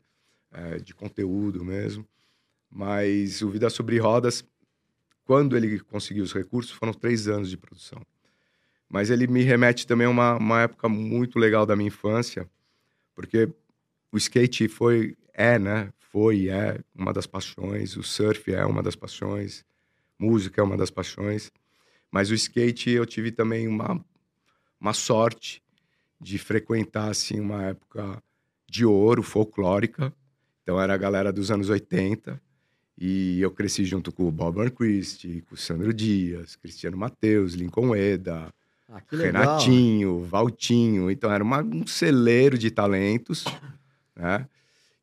é, 0.52 0.76
de 0.78 0.94
conteúdo 0.94 1.64
mesmo. 1.64 2.06
Mas 2.70 3.43
o 3.43 3.50
Vida 3.50 3.69
sobre 3.69 3.99
Rodas, 3.99 4.44
quando 5.25 5.56
ele 5.56 5.78
conseguiu 5.81 6.25
os 6.25 6.32
recursos, 6.32 6.72
foram 6.72 6.93
três 6.93 7.28
anos 7.28 7.50
de 7.50 7.56
produção. 7.56 8.00
Mas 8.88 9.10
ele 9.10 9.26
me 9.26 9.43
remete 9.43 9.87
também 9.87 10.06
a 10.06 10.10
uma, 10.10 10.37
uma 10.37 10.62
época 10.62 10.88
muito 10.88 11.38
legal 11.38 11.64
da 11.64 11.75
minha 11.75 11.88
infância, 11.88 12.49
porque 13.14 13.49
o 14.10 14.16
skate 14.16 14.69
foi, 14.69 15.16
é, 15.32 15.58
né? 15.58 15.93
Foi 15.99 16.49
é 16.49 16.78
uma 16.94 17.12
das 17.12 17.26
paixões, 17.26 17.96
o 17.96 18.02
surf 18.02 18.52
é 18.52 18.64
uma 18.66 18.82
das 18.82 18.94
paixões, 18.94 19.64
música 20.19 20.60
é 20.60 20.64
uma 20.64 20.76
das 20.76 20.90
paixões. 20.90 21.50
Mas 22.10 22.31
o 22.31 22.34
skate 22.34 22.90
eu 22.90 23.06
tive 23.06 23.32
também 23.32 23.66
uma, 23.66 24.05
uma 24.78 24.93
sorte 24.93 25.62
de 26.20 26.38
frequentar, 26.38 27.10
assim, 27.10 27.40
uma 27.40 27.64
época 27.64 28.22
de 28.69 28.84
ouro, 28.84 29.22
folclórica. 29.22 30.14
Então 30.62 30.81
era 30.81 30.94
a 30.94 30.97
galera 30.97 31.32
dos 31.32 31.50
anos 31.50 31.69
80. 31.69 32.41
E 32.99 33.41
eu 33.41 33.50
cresci 33.50 33.85
junto 33.85 34.12
com 34.12 34.29
o 34.29 34.31
Bob 34.31 34.70
Christie, 34.70 35.43
com 35.49 35.55
o 35.55 35.59
Sandro 35.59 35.93
Dias, 35.93 36.56
Cristiano 36.56 36.97
Mateus, 36.97 37.55
Lincoln 37.55 37.94
Eda, 37.97 38.53
Ah. 38.88 39.00
Renatinho, 39.11 40.20
Valtinho. 40.20 41.11
Então 41.11 41.32
era 41.32 41.43
uma- 41.43 41.62
um 41.62 41.87
celeiro 41.87 42.56
de 42.59 42.70
talentos, 42.70 43.44
né? 44.14 44.47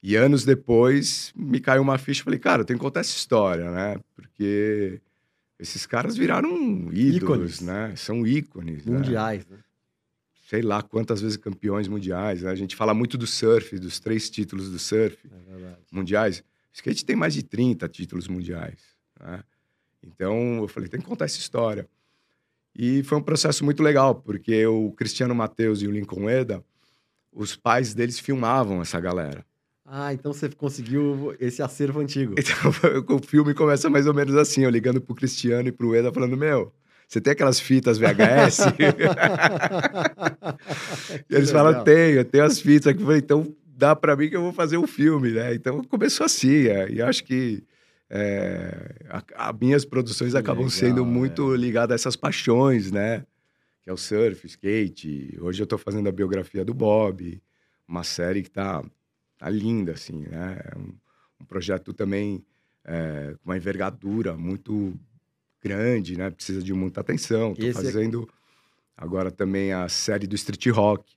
E 0.01 0.15
anos 0.15 0.45
depois 0.45 1.33
me 1.35 1.59
caiu 1.59 1.81
uma 1.81 1.97
ficha 1.97 2.21
e 2.21 2.23
falei, 2.23 2.39
cara, 2.39 2.61
eu 2.61 2.65
tenho 2.65 2.79
que 2.79 2.85
contar 2.85 3.01
essa 3.01 3.15
história, 3.17 3.69
né? 3.71 3.99
Porque 4.15 5.01
esses 5.59 5.85
caras 5.85 6.15
viraram 6.15 6.49
ídolos, 6.93 7.15
Ícones. 7.17 7.61
né? 7.61 7.93
São 7.97 8.25
ícones. 8.25 8.85
né? 8.85 8.95
Mundiais, 8.97 9.45
né? 9.47 9.57
Sei 10.47 10.61
lá 10.61 10.81
quantas 10.81 11.19
vezes 11.21 11.35
campeões 11.35 11.87
mundiais. 11.89 12.43
né? 12.43 12.49
A 12.49 12.55
gente 12.55 12.75
fala 12.77 12.93
muito 12.93 13.17
do 13.17 13.27
surf, 13.27 13.77
dos 13.77 13.99
três 13.99 14.29
títulos 14.29 14.69
do 14.71 14.79
surf 14.79 15.17
É. 15.25 15.48
mundiais. 15.91 16.39
O 16.39 16.43
skate 16.73 17.05
tem 17.05 17.15
mais 17.15 17.33
de 17.33 17.43
30 17.43 17.87
títulos 17.89 18.27
mundiais. 18.27 18.79
né? 19.19 19.43
Então 20.03 20.57
eu 20.57 20.67
falei, 20.67 20.89
tem 20.89 20.99
que 20.99 21.05
contar 21.05 21.25
essa 21.25 21.39
história. 21.39 21.87
E 22.75 23.03
foi 23.03 23.17
um 23.17 23.21
processo 23.21 23.65
muito 23.65 23.83
legal, 23.83 24.15
porque 24.15 24.65
o 24.65 24.91
Cristiano 24.91 25.35
Mateus 25.35 25.81
e 25.81 25.87
o 25.87 25.91
Lincoln 25.91 26.29
Eda, 26.29 26.63
os 27.31 27.55
pais 27.55 27.93
deles 27.93 28.19
filmavam 28.19 28.81
essa 28.81 28.99
galera. 28.99 29.45
Ah, 29.85 30.13
então 30.13 30.31
você 30.31 30.47
conseguiu 30.49 31.35
esse 31.39 31.61
acervo 31.61 31.99
antigo. 31.99 32.35
Então 32.39 33.17
o 33.17 33.19
filme 33.19 33.53
começa 33.53 33.89
mais 33.89 34.05
ou 34.05 34.13
menos 34.13 34.35
assim, 34.35 34.61
eu 34.61 34.69
ligando 34.69 35.01
pro 35.01 35.15
Cristiano 35.15 35.67
e 35.67 35.71
pro 35.71 35.95
Eda 35.95 36.13
falando, 36.13 36.37
meu, 36.37 36.71
você 37.07 37.19
tem 37.19 37.33
aquelas 37.33 37.59
fitas 37.59 37.97
VHS? 37.97 38.59
e 41.27 41.33
eles 41.35 41.49
falam, 41.49 41.83
tenho, 41.83 42.17
eu 42.17 42.25
tenho 42.25 42.43
as 42.43 42.61
fitas 42.61 42.87
aqui. 42.87 43.01
Eu 43.01 43.05
falei, 43.05 43.19
então 43.19 43.55
dá 43.79 43.95
pra 43.95 44.13
mim 44.15 44.29
que 44.29 44.35
eu 44.35 44.41
vou 44.41 44.51
fazer 44.51 44.77
um 44.77 44.85
filme, 44.85 45.31
né? 45.31 45.55
Então 45.55 45.81
começou 45.85 46.25
assim, 46.25 46.67
é, 46.67 46.91
e 46.91 47.01
acho 47.01 47.23
que 47.23 47.63
é, 48.09 49.05
a- 49.35 49.53
minhas 49.53 49.85
produções 49.85 50.35
acabam 50.35 50.65
legal, 50.65 50.71
sendo 50.71 51.05
muito 51.05 51.53
é. 51.53 51.57
ligadas 51.57 51.93
a 51.93 51.95
essas 51.95 52.15
paixões, 52.17 52.91
né? 52.91 53.25
Que 53.81 53.89
é 53.89 53.93
o 53.93 53.97
surf, 53.97 54.45
skate. 54.45 55.37
Hoje 55.39 55.63
eu 55.63 55.67
tô 55.67 55.77
fazendo 55.77 56.09
a 56.09 56.11
biografia 56.11 56.65
do 56.65 56.73
Bob, 56.73 57.41
uma 57.87 58.03
série 58.03 58.43
que 58.43 58.51
tá, 58.51 58.83
tá 59.37 59.49
linda, 59.49 59.93
assim, 59.93 60.25
né? 60.27 60.59
É 60.73 60.77
um, 60.77 60.93
um 61.39 61.45
projeto 61.45 61.93
também 61.93 62.43
é, 62.83 63.33
com 63.41 63.49
uma 63.49 63.55
envergadura 63.55 64.35
muito 64.35 64.93
grande, 65.63 66.17
né? 66.17 66.29
Precisa 66.29 66.61
de 66.61 66.73
muita 66.73 66.99
atenção. 66.99 67.53
Esse 67.57 67.69
é- 67.69 67.73
fazendo 67.73 68.29
agora 68.97 69.31
também 69.31 69.71
a 69.71 69.87
série 69.87 70.27
do 70.27 70.35
Street 70.35 70.67
Rock, 70.67 71.13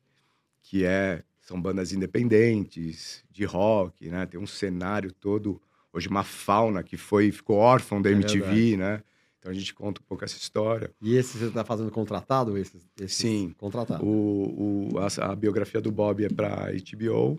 que 0.62 0.85
é 0.85 1.25
são 1.52 1.61
bandas 1.61 1.92
independentes 1.92 3.23
de 3.30 3.44
rock, 3.44 4.09
né? 4.09 4.25
Tem 4.25 4.40
um 4.40 4.47
cenário 4.47 5.12
todo 5.12 5.61
hoje 5.92 6.09
uma 6.09 6.25
fauna 6.25 6.82
que 6.82 6.97
foi 6.97 7.30
ficou 7.30 7.59
órfão 7.59 8.00
da 8.00 8.09
É 8.09 8.14
MTV, 8.14 8.38
verdade. 8.40 8.76
né? 8.78 9.02
Então 9.38 9.50
a 9.50 9.54
gente 9.54 9.75
conta 9.75 10.00
um 10.00 10.04
pouco 10.04 10.25
essa 10.25 10.37
história. 10.38 10.90
E 11.02 11.14
esse 11.14 11.37
você 11.37 11.50
tá 11.50 11.62
fazendo 11.64 11.90
contratado? 11.90 12.56
Esse, 12.56 12.78
esse 12.99 13.14
Sim. 13.14 13.54
Contratado. 13.59 14.02
O, 14.02 14.92
o- 14.94 14.99
a, 14.99 15.32
a 15.32 15.37
biografia 15.37 15.80
do 15.80 15.92
Bob 15.92 16.25
é 16.25 16.28
para 16.30 16.68
HBO 16.73 17.38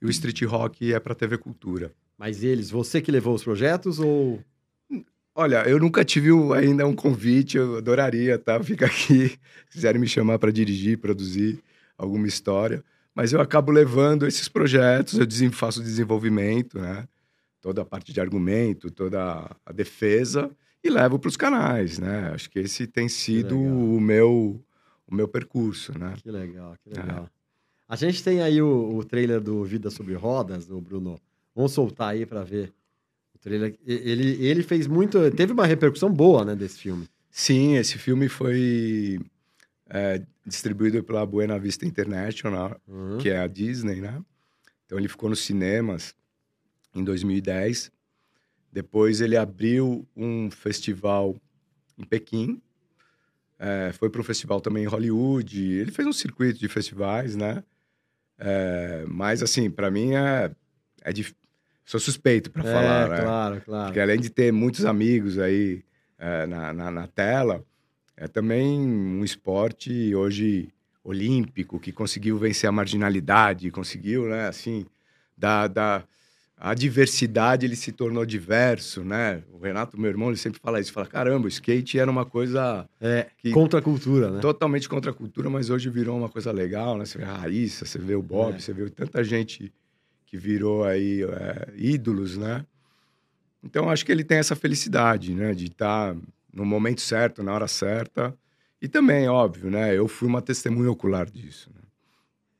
e 0.00 0.06
o 0.06 0.10
Street 0.10 0.42
Rock 0.42 0.92
é 0.92 1.00
para 1.00 1.14
TV 1.14 1.36
Cultura. 1.38 1.90
Mas 2.16 2.44
eles, 2.44 2.70
você 2.70 3.00
que 3.00 3.10
levou 3.10 3.34
os 3.34 3.42
projetos 3.42 3.98
ou. 3.98 4.38
Olha, 5.34 5.68
eu 5.68 5.78
nunca 5.80 6.04
tive 6.04 6.30
ainda 6.54 6.86
um 6.86 6.94
convite, 6.94 7.56
eu 7.56 7.76
adoraria, 7.78 8.38
tá? 8.38 8.62
Fica 8.62 8.86
aqui, 8.86 9.28
se 9.30 9.38
quiserem 9.72 10.00
me 10.00 10.06
chamar 10.06 10.38
para 10.38 10.52
dirigir, 10.52 10.98
produzir 10.98 11.58
alguma 11.96 12.26
história. 12.28 12.84
Mas 13.18 13.32
eu 13.32 13.40
acabo 13.40 13.72
levando 13.72 14.28
esses 14.28 14.48
projetos, 14.48 15.18
eu 15.18 15.50
faço 15.50 15.80
o 15.80 15.82
desenvolvimento, 15.82 16.78
né? 16.78 17.04
Toda 17.60 17.82
a 17.82 17.84
parte 17.84 18.12
de 18.12 18.20
argumento, 18.20 18.92
toda 18.92 19.50
a 19.66 19.72
defesa 19.72 20.48
e 20.84 20.88
levo 20.88 21.18
para 21.18 21.26
os 21.26 21.36
canais, 21.36 21.98
né? 21.98 22.30
Acho 22.32 22.48
que 22.48 22.60
esse 22.60 22.86
tem 22.86 23.08
sido 23.08 23.58
o 23.58 24.00
meu, 24.00 24.64
o 25.04 25.12
meu 25.12 25.26
percurso, 25.26 25.98
né? 25.98 26.14
Que 26.22 26.30
legal, 26.30 26.76
que 26.80 26.96
É. 26.96 27.02
legal. 27.02 27.28
A 27.88 27.96
gente 27.96 28.22
tem 28.22 28.40
aí 28.40 28.62
o, 28.62 28.96
o 28.96 29.02
trailer 29.02 29.40
do 29.40 29.64
Vida 29.64 29.90
sobre 29.90 30.14
Rodas, 30.14 30.70
o 30.70 30.80
Bruno. 30.80 31.18
Vamos 31.56 31.72
soltar 31.72 32.10
aí 32.10 32.24
pra 32.24 32.44
ver. 32.44 32.72
O 33.34 33.38
trailer. 33.40 33.76
Ele, 33.84 34.46
ele 34.46 34.62
fez 34.62 34.86
muito. 34.86 35.28
Teve 35.32 35.52
uma 35.52 35.66
repercussão 35.66 36.08
boa, 36.12 36.44
né, 36.44 36.54
desse 36.54 36.78
filme. 36.78 37.08
Sim, 37.32 37.78
esse 37.78 37.98
filme 37.98 38.28
foi 38.28 39.18
é, 39.88 40.22
distribuído 40.46 41.02
pela 41.02 41.24
Buena 41.26 41.58
Vista 41.58 41.86
International, 41.86 42.80
Uhum. 42.86 43.18
que 43.18 43.28
é 43.30 43.38
a 43.38 43.46
Disney, 43.46 44.00
né? 44.00 44.22
Então 44.86 44.98
ele 44.98 45.08
ficou 45.08 45.28
nos 45.30 45.40
cinemas 45.40 46.14
em 46.94 47.02
2010. 47.04 47.90
Depois 48.72 49.20
ele 49.20 49.36
abriu 49.36 50.06
um 50.16 50.50
festival 50.50 51.36
em 51.98 52.04
Pequim, 52.04 52.60
É, 53.60 53.90
foi 53.92 54.08
para 54.08 54.20
um 54.20 54.24
festival 54.24 54.60
também 54.60 54.84
em 54.84 54.86
Hollywood. 54.86 55.60
Ele 55.72 55.90
fez 55.90 56.06
um 56.06 56.12
circuito 56.12 56.60
de 56.60 56.68
festivais, 56.68 57.34
né? 57.34 57.64
É, 58.38 59.04
mas, 59.08 59.42
assim, 59.42 59.68
para 59.68 59.90
mim 59.90 60.14
é, 60.14 60.54
é 61.02 61.12
dif... 61.12 61.34
Sou 61.84 61.98
suspeito 61.98 62.52
para 62.52 62.62
É, 62.62 62.72
falar, 62.72 63.08
né? 63.08 63.20
claro, 63.22 63.60
claro. 63.62 63.86
Porque 63.86 63.98
além 63.98 64.20
de 64.20 64.30
ter 64.30 64.52
muitos 64.52 64.84
amigos 64.84 65.38
aí 65.40 65.82
é, 66.18 66.46
na, 66.46 66.72
na, 66.72 66.90
na 66.92 67.06
tela, 67.08 67.64
é 68.20 68.26
também 68.28 68.80
um 68.80 69.24
esporte 69.24 70.14
hoje 70.14 70.68
olímpico 71.04 71.78
que 71.78 71.92
conseguiu 71.92 72.36
vencer 72.36 72.68
a 72.68 72.72
marginalidade, 72.72 73.70
conseguiu, 73.70 74.28
né, 74.28 74.48
assim, 74.48 74.84
da, 75.36 75.66
da 75.68 76.04
a 76.60 76.74
diversidade 76.74 77.64
ele 77.64 77.76
se 77.76 77.92
tornou 77.92 78.26
diverso, 78.26 79.04
né? 79.04 79.44
O 79.52 79.58
Renato, 79.58 79.96
meu 79.98 80.10
irmão, 80.10 80.28
ele 80.28 80.36
sempre 80.36 80.58
fala 80.60 80.80
isso, 80.80 80.92
fala 80.92 81.06
caramba, 81.06 81.44
o 81.46 81.48
skate 81.48 82.00
era 82.00 82.10
uma 82.10 82.26
coisa 82.26 82.88
É, 83.00 83.28
que- 83.38 83.52
contra 83.52 83.78
a 83.78 83.82
cultura, 83.82 84.28
né? 84.32 84.40
totalmente 84.40 84.88
contra 84.88 85.12
a 85.12 85.14
cultura, 85.14 85.48
mas 85.48 85.70
hoje 85.70 85.88
virou 85.88 86.18
uma 86.18 86.28
coisa 86.28 86.50
legal, 86.50 86.98
né? 86.98 87.04
Você 87.04 87.16
vê 87.18 87.24
a 87.24 87.32
Raíssa, 87.32 87.86
você 87.86 87.98
vê 88.00 88.16
o 88.16 88.22
Bob, 88.22 88.56
É. 88.56 88.58
você 88.58 88.72
vê 88.72 88.90
tanta 88.90 89.22
gente 89.22 89.72
que 90.26 90.36
virou 90.36 90.82
aí 90.84 91.22
é, 91.22 91.72
ídolos, 91.76 92.36
né? 92.36 92.66
Então 93.62 93.88
acho 93.88 94.04
que 94.04 94.10
ele 94.10 94.24
tem 94.24 94.38
essa 94.38 94.56
felicidade, 94.56 95.32
né? 95.34 95.54
De 95.54 95.66
estar 95.66 96.16
no 96.58 96.64
momento 96.66 97.00
certo, 97.00 97.42
na 97.42 97.52
hora 97.52 97.68
certa. 97.68 98.36
E 98.80 98.86
também, 98.88 99.28
óbvio, 99.28 99.70
né? 99.70 99.96
Eu 99.96 100.06
fui 100.06 100.28
uma 100.28 100.40
testemunha 100.42 100.90
ocular 100.90 101.28
disso. 101.30 101.70
né? 101.74 101.80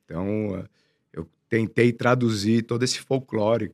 Então 0.05 0.57
é, 0.57 0.65
eu 1.13 1.27
tentei 1.47 1.91
traduzir 1.93 2.63
todo 2.63 2.83
esse 2.83 2.99
folclore 2.99 3.71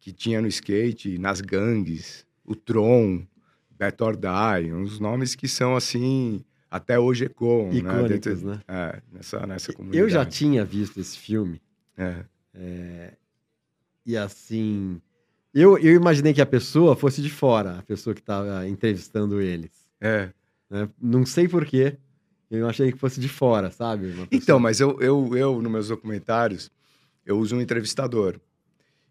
que 0.00 0.12
tinha 0.12 0.40
no 0.40 0.48
skate, 0.48 1.18
nas 1.18 1.40
gangues, 1.40 2.26
o 2.44 2.54
Tron, 2.54 3.26
Beto 3.70 4.04
or 4.04 4.16
Die, 4.16 4.72
uns 4.72 4.98
nomes 4.98 5.34
que 5.34 5.46
são 5.48 5.76
assim 5.76 6.44
até 6.70 6.98
hoje 6.98 7.26
ecoam, 7.26 7.72
né? 7.72 8.08
Dentro- 8.08 8.36
né? 8.46 8.60
É, 8.66 9.02
nessa, 9.12 9.46
nessa 9.46 9.72
comunidade. 9.72 10.02
Eu 10.02 10.08
já 10.08 10.24
tinha 10.24 10.64
visto 10.64 10.98
esse 11.00 11.18
filme 11.18 11.60
É. 11.96 12.24
e 14.04 14.16
assim. 14.16 15.00
Eu, 15.58 15.78
eu 15.78 15.94
imaginei 15.94 16.34
que 16.34 16.40
a 16.42 16.46
pessoa 16.46 16.94
fosse 16.94 17.22
de 17.22 17.30
fora, 17.30 17.78
a 17.78 17.82
pessoa 17.82 18.12
que 18.12 18.20
estava 18.20 18.68
entrevistando 18.68 19.40
eles. 19.40 19.70
É. 20.00 20.28
né? 20.68 20.86
Não 21.00 21.24
sei 21.24 21.48
porquê. 21.48 21.96
Eu 22.50 22.68
achei 22.68 22.92
que 22.92 22.98
fosse 22.98 23.18
de 23.18 23.28
fora, 23.28 23.70
sabe? 23.70 24.14
Então, 24.30 24.58
mas 24.60 24.80
eu, 24.80 25.00
eu, 25.00 25.34
eu, 25.36 25.62
nos 25.62 25.72
meus 25.72 25.88
documentários, 25.88 26.70
eu 27.24 27.38
uso 27.38 27.56
um 27.56 27.60
entrevistador. 27.60 28.38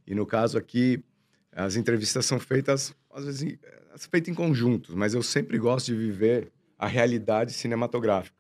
E 0.06 0.14
no 0.14 0.26
caso 0.26 0.56
aqui, 0.58 1.04
as 1.52 1.76
entrevistas 1.76 2.26
são 2.28 2.40
feitas, 2.40 2.94
às 3.12 3.26
vezes, 3.26 3.58
são 3.96 4.10
feitas 4.12 4.30
em 4.30 4.36
conjuntos, 4.36 4.94
mas 4.94 5.16
eu 5.16 5.24
sempre 5.24 5.58
gosto 5.58 5.88
de 5.88 5.96
viver 5.96 6.52
a 6.78 6.86
realidade 6.86 7.52
cinematográfica. 7.54 8.36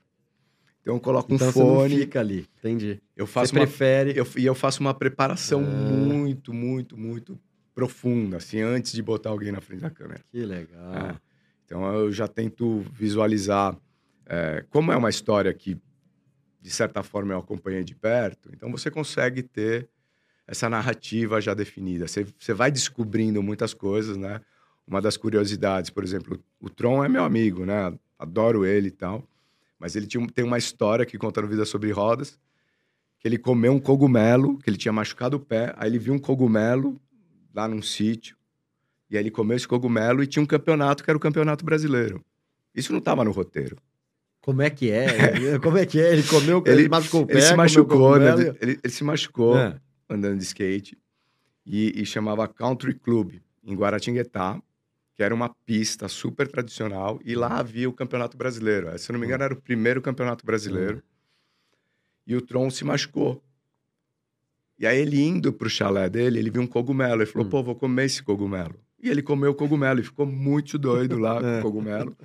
Então, 0.81 0.93
eu 0.93 1.00
coloco 1.00 1.31
um 1.33 1.35
Então 1.35 1.51
você 1.51 1.59
não 1.59 1.65
fone, 1.75 1.97
fica 1.97 2.19
ali, 2.19 2.47
entendi. 2.59 3.01
eu 3.17 3.25
Você 3.25 3.33
faço 3.33 3.53
uma 3.55 3.62
prefere. 3.65 4.13
eu, 4.15 4.27
e 4.38 4.45
eu 4.45 4.53
faço 4.53 4.79
uma 4.79 4.93
preparação 4.93 5.62
Ah. 5.62 5.65
muito, 5.67 6.53
muito, 6.53 6.95
muito 6.95 7.38
profunda, 7.75 8.38
assim, 8.38 8.62
antes 8.62 8.94
de 8.94 9.03
botar 9.03 9.29
alguém 9.29 9.51
na 9.51 9.60
frente 9.60 9.82
da 9.82 9.89
câmera. 9.89 10.22
Que 10.32 10.46
legal. 10.46 10.96
É. 10.96 11.15
Então 11.65 11.94
eu 11.94 12.12
já 12.12 12.27
tento 12.27 12.79
visualizar 12.94 13.77
é, 14.25 14.63
como 14.70 14.91
é 14.91 14.96
uma 14.96 15.10
história 15.10 15.53
que, 15.53 15.77
de 16.62 16.70
certa 16.72 17.03
forma, 17.03 17.34
eu 17.34 17.39
acompanhei 17.39 17.84
de 17.84 17.94
perto. 17.94 18.50
Então 18.53 18.72
você 18.72 18.89
consegue 18.89 19.44
ter 19.44 19.89
essa 20.48 20.70
narrativa 20.70 21.41
já 21.41 21.53
definida. 21.53 22.08
Você, 22.08 22.25
você 22.39 22.53
vai 22.53 22.72
descobrindo 22.72 23.44
muitas 23.44 23.74
coisas, 23.74 24.15
né? 24.15 24.39
Uma 24.88 25.01
das 25.01 25.17
curiosidades, 25.17 25.89
por 25.89 26.03
exemplo, 26.03 26.41
o 26.60 26.70
Tron 26.70 27.03
é 27.03 27.10
meu 27.10 27.24
amigo, 27.24 27.65
né? 27.65 27.94
Adoro 28.17 28.65
ele 28.65 28.88
e 28.88 28.91
tal. 28.91 29.27
Mas 29.77 29.96
ele 29.96 30.08
tinha, 30.08 30.25
tem 30.27 30.46
uma 30.46 30.58
história 30.58 31.05
que 31.05 31.17
conta 31.17 31.41
no 31.41 31.48
Vida 31.48 31.65
Sobre 31.65 31.91
Rodas, 31.91 32.39
que 33.20 33.27
ele 33.27 33.38
comeu 33.38 33.74
um 33.74 33.79
cogumelo, 33.79 34.58
que 34.60 34.70
ele 34.70 34.77
tinha 34.77 34.94
machucado 34.94 35.38
o 35.38 35.39
pé, 35.39 35.74
aí 35.77 35.89
ele 35.89 36.00
viu 36.00 36.13
um 36.13 36.20
cogumelo 36.20 37.01
lá 37.55 37.67
num 37.67 37.81
sítio, 37.81 38.35
e 39.09 39.17
aí 39.17 39.24
ele 39.24 39.31
comeu 39.31 39.55
esse 39.55 39.67
cogumelo 39.67 40.21
e 40.21 40.27
tinha 40.27 40.43
um 40.43 40.45
campeonato 40.45 41.03
que 41.03 41.09
era 41.09 41.15
o 41.17 41.19
Campeonato 41.21 41.63
Brasileiro. 41.63 42.24
Isso 42.74 42.91
não 42.91 43.00
estava 43.00 43.24
no 43.24 43.31
roteiro. 43.31 43.77
Como 44.41 44.62
é 44.62 44.69
que 44.69 44.91
é? 44.91 45.07
Como 45.59 45.77
é 45.77 45.85
que 45.85 46.00
é? 46.00 46.12
Ele 46.12 46.24
comeu, 46.24 46.62
Ele- 46.65 46.81
ele 46.81 46.89
machucou 46.89 47.21
o 47.21 47.25
pé. 47.27 47.33
Ele 47.33 47.41
se 47.41 47.55
machucou, 47.55 48.19
né? 48.19 48.31
ele, 48.62 48.79
ele 48.83 48.93
se 48.93 49.03
machucou 49.03 49.57
É. 49.57 49.79
andando 50.09 50.38
de 50.38 50.43
skate 50.43 50.97
e, 51.65 52.00
e 52.01 52.05
chamava 52.05 52.47
Country 52.47 52.93
Club, 52.93 53.35
em 53.63 53.74
Guaratinguetá, 53.75 54.62
que 55.15 55.24
era 55.24 55.33
uma 55.33 55.50
pista 55.65 56.07
super 56.09 56.47
tradicional, 56.47 57.19
e 57.24 57.35
lá 57.35 57.57
havia 57.59 57.88
o 57.89 57.93
Campeonato 57.93 58.35
Brasileiro. 58.35 58.95
Se 59.00 59.09
eu 59.09 59.13
não 59.13 59.19
me 59.21 59.25
engano, 59.25 59.43
era 59.45 59.53
o 59.53 59.62
primeiro 59.62 60.01
Campeonato 60.01 60.45
Brasileiro. 60.45 61.01
E 62.27 62.35
o 62.35 62.41
Tron 62.41 62.69
se 62.69 62.83
machucou. 62.83 63.41
E 64.77 64.86
aí 64.86 65.00
ele 65.00 65.22
indo 65.22 65.53
pro 65.53 65.70
chalé 65.70 66.10
dele, 66.10 66.39
ele 66.39 66.50
viu 66.50 66.62
um 66.62 66.67
cogumelo. 66.67 67.22
Ele 67.22 67.25
falou, 67.25 67.48
Hum. 67.48 67.50
pô, 67.50 67.63
vou 67.63 67.75
comer 67.75 68.05
esse 68.05 68.22
cogumelo. 68.22 68.75
E 69.01 69.10
ele 69.10 69.22
comeu 69.22 69.51
o 69.51 69.55
cogumelo 69.55 70.00
e 70.00 70.03
ficou 70.03 70.25
muito 70.25 70.77
doido 70.77 71.17
lá 71.17 71.39
com 71.41 71.48
É. 71.48 71.60
o 71.60 71.62
cogumelo. 71.62 72.15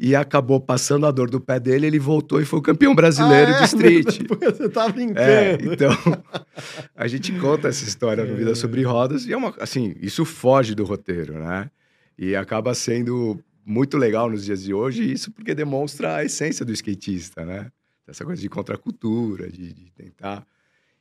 E 0.00 0.14
acabou 0.14 0.60
passando 0.60 1.06
a 1.06 1.10
dor 1.10 1.28
do 1.28 1.40
pé 1.40 1.58
dele, 1.58 1.84
ele 1.88 1.98
voltou 1.98 2.40
e 2.40 2.44
foi 2.44 2.60
o 2.60 2.62
campeão 2.62 2.94
brasileiro 2.94 3.50
Ah, 3.50 3.56
é? 3.56 3.58
de 3.58 3.64
street. 3.64 4.18
Você 4.40 4.68
tá 4.68 4.88
brincando. 4.88 5.20
É, 5.20 5.54
então 5.60 5.90
a 6.94 7.08
gente 7.08 7.32
conta 7.40 7.66
essa 7.68 7.82
história 7.82 8.24
no 8.24 8.36
Vida 8.36 8.54
Sobre 8.54 8.82
Rodas 8.84 9.26
e 9.26 9.32
é 9.32 9.36
uma, 9.36 9.52
assim, 9.58 9.96
isso 10.00 10.24
foge 10.24 10.74
do 10.74 10.84
roteiro, 10.84 11.34
né? 11.40 11.68
E 12.16 12.36
acaba 12.36 12.74
sendo 12.74 13.40
muito 13.66 13.96
legal 13.96 14.30
nos 14.30 14.44
dias 14.44 14.62
de 14.62 14.72
hoje, 14.72 15.10
isso 15.10 15.32
porque 15.32 15.52
demonstra 15.54 16.16
a 16.16 16.24
essência 16.24 16.64
do 16.64 16.72
skatista, 16.72 17.44
né? 17.44 17.70
Essa 18.06 18.24
coisa 18.24 18.40
de 18.40 18.48
contracultura, 18.48 19.50
de, 19.50 19.72
de 19.74 19.90
tentar. 19.92 20.46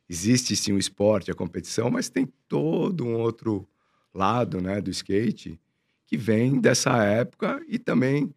Existe 0.10 0.56
sim 0.56 0.72
o 0.72 0.78
esporte, 0.78 1.32
a 1.32 1.36
competição, 1.36 1.90
mas 1.90 2.10
tem 2.10 2.26
todo 2.48 3.06
um 3.06 3.16
outro 3.16 3.68
lado, 4.14 4.62
né, 4.62 4.82
do 4.82 4.90
skate 4.90 5.60
que 6.06 6.18
vem 6.18 6.60
dessa 6.60 7.04
época 7.04 7.62
e 7.68 7.78
também 7.78 8.34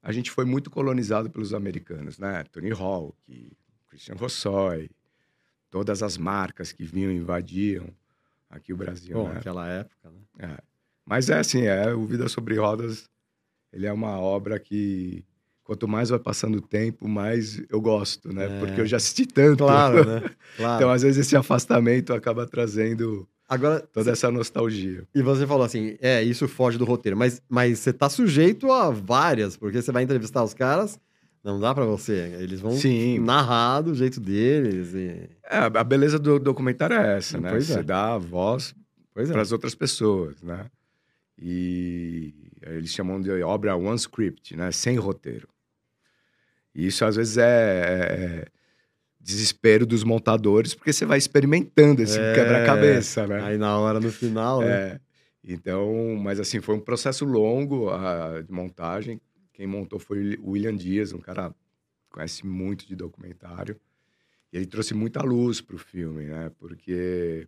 a 0.00 0.12
gente 0.12 0.30
foi 0.30 0.44
muito 0.44 0.70
colonizado 0.70 1.28
pelos 1.28 1.52
americanos, 1.52 2.18
né? 2.18 2.44
Tony 2.44 2.70
Hawk, 2.70 3.52
Christian 3.88 4.14
Rossoy, 4.14 4.88
todas 5.68 6.02
as 6.02 6.16
marcas 6.16 6.72
que 6.72 6.84
vinham 6.84 7.10
e 7.10 7.16
invadiam 7.16 7.88
aqui 8.48 8.72
o 8.72 8.76
Brasil, 8.76 9.14
Bom, 9.14 9.28
né? 9.28 9.34
naquela 9.34 9.68
época, 9.68 10.10
né? 10.10 10.20
É. 10.38 10.62
Mas 11.04 11.28
é 11.28 11.38
assim, 11.38 11.62
é 11.62 11.92
o 11.92 12.06
Vida 12.06 12.28
sobre 12.28 12.56
Rodas, 12.56 13.10
ele 13.72 13.86
é 13.86 13.92
uma 13.92 14.18
obra 14.18 14.58
que 14.58 15.24
quanto 15.68 15.86
mais 15.86 16.08
vai 16.08 16.18
passando 16.18 16.56
o 16.56 16.62
tempo, 16.62 17.06
mais 17.06 17.62
eu 17.68 17.78
gosto, 17.78 18.32
né? 18.32 18.46
É. 18.46 18.58
Porque 18.58 18.80
eu 18.80 18.86
já 18.86 18.96
assisti 18.96 19.26
tanto. 19.26 19.64
Claro, 19.64 20.02
né? 20.02 20.22
Claro. 20.56 20.76
Então, 20.76 20.90
às 20.90 21.02
vezes 21.02 21.26
esse 21.26 21.36
afastamento 21.36 22.14
acaba 22.14 22.46
trazendo 22.46 23.28
Agora, 23.46 23.80
toda 23.80 24.10
essa 24.10 24.30
nostalgia. 24.30 25.06
e 25.14 25.20
você 25.20 25.46
falou 25.46 25.64
assim, 25.64 25.98
é, 26.00 26.22
isso 26.22 26.48
foge 26.48 26.78
do 26.78 26.86
roteiro, 26.86 27.18
mas, 27.18 27.42
mas 27.50 27.80
você 27.80 27.92
tá 27.92 28.08
sujeito 28.08 28.72
a 28.72 28.88
várias, 28.88 29.58
porque 29.58 29.82
você 29.82 29.92
vai 29.92 30.02
entrevistar 30.02 30.42
os 30.42 30.54
caras, 30.54 30.98
não 31.44 31.60
dá 31.60 31.74
pra 31.74 31.84
você. 31.84 32.34
Eles 32.40 32.62
vão 32.62 32.70
Sim. 32.70 33.18
narrar 33.18 33.82
do 33.82 33.94
jeito 33.94 34.20
deles. 34.20 34.94
E... 34.94 35.28
É, 35.44 35.58
a 35.58 35.84
beleza 35.84 36.18
do 36.18 36.38
documentário 36.38 36.96
é 36.96 37.18
essa, 37.18 37.38
né? 37.38 37.50
Pois 37.50 37.68
é. 37.70 37.74
Você 37.74 37.82
dá 37.82 38.14
a 38.14 38.18
voz 38.18 38.74
Pois 39.12 39.28
é. 39.28 39.32
para 39.34 39.42
as 39.42 39.52
outras 39.52 39.74
pessoas, 39.74 40.42
né? 40.42 40.64
E 41.38 42.32
eles 42.62 42.90
chamam 42.90 43.20
de 43.20 43.30
obra 43.42 43.76
one 43.76 43.96
script, 43.96 44.56
né? 44.56 44.72
Sem 44.72 44.96
roteiro. 44.96 45.46
E 46.74 46.86
isso 46.86 47.04
às 47.04 47.16
vezes 47.16 47.36
é, 47.38 47.44
é 47.44 48.46
desespero 49.20 49.84
dos 49.84 50.04
montadores, 50.04 50.74
porque 50.74 50.92
você 50.92 51.04
vai 51.04 51.18
experimentando 51.18 52.02
esse 52.02 52.18
É. 52.18 52.34
quebra-cabeça, 52.34 53.26
né? 53.26 53.42
Aí 53.42 53.58
na 53.58 53.78
hora, 53.78 54.00
no 54.00 54.10
final, 54.10 54.60
né? 54.60 54.92
É. 54.92 55.00
Então, 55.44 56.16
mas 56.16 56.38
assim, 56.40 56.60
foi 56.60 56.74
um 56.74 56.80
processo 56.80 57.24
longo 57.24 57.90
a, 57.90 58.42
de 58.42 58.52
montagem. 58.52 59.20
Quem 59.52 59.66
montou 59.66 59.98
foi 59.98 60.36
o 60.40 60.50
William 60.50 60.76
Dias, 60.76 61.12
um 61.12 61.18
cara 61.18 61.50
que 61.50 62.10
conhece 62.10 62.46
muito 62.46 62.86
de 62.86 62.94
documentário. 62.94 63.78
E 64.52 64.56
ele 64.56 64.66
trouxe 64.66 64.94
muita 64.94 65.22
luz 65.22 65.60
para 65.60 65.76
o 65.76 65.78
filme, 65.78 66.24
né? 66.24 66.50
Porque 66.58 67.46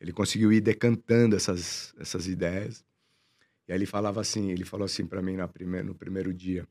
ele 0.00 0.12
conseguiu 0.12 0.52
ir 0.52 0.60
decantando 0.60 1.36
essas, 1.36 1.94
essas 1.98 2.26
ideias. 2.26 2.84
E 3.66 3.72
aí 3.72 3.78
ele 3.78 3.86
falava 3.86 4.20
assim, 4.20 4.50
ele 4.50 4.64
falou 4.64 4.84
assim 4.84 5.04
para 5.04 5.20
mim 5.20 5.36
na 5.36 5.46
primeira, 5.48 5.86
no 5.86 5.94
primeiro 5.94 6.32
dia. 6.32 6.66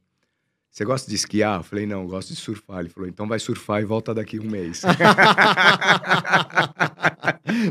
Você 0.77 0.85
gosta 0.85 1.09
de 1.09 1.15
esquiar? 1.15 1.57
Eu 1.57 1.63
falei, 1.63 1.87
não, 1.87 2.03
eu 2.03 2.07
gosto 2.07 2.29
de 2.29 2.35
surfar. 2.35 2.81
Ele 2.81 2.89
falou, 2.89 3.09
então 3.09 3.27
vai 3.27 3.39
surfar 3.39 3.81
e 3.81 3.85
volta 3.85 4.13
daqui 4.13 4.39
um 4.39 4.43
mês. 4.43 4.83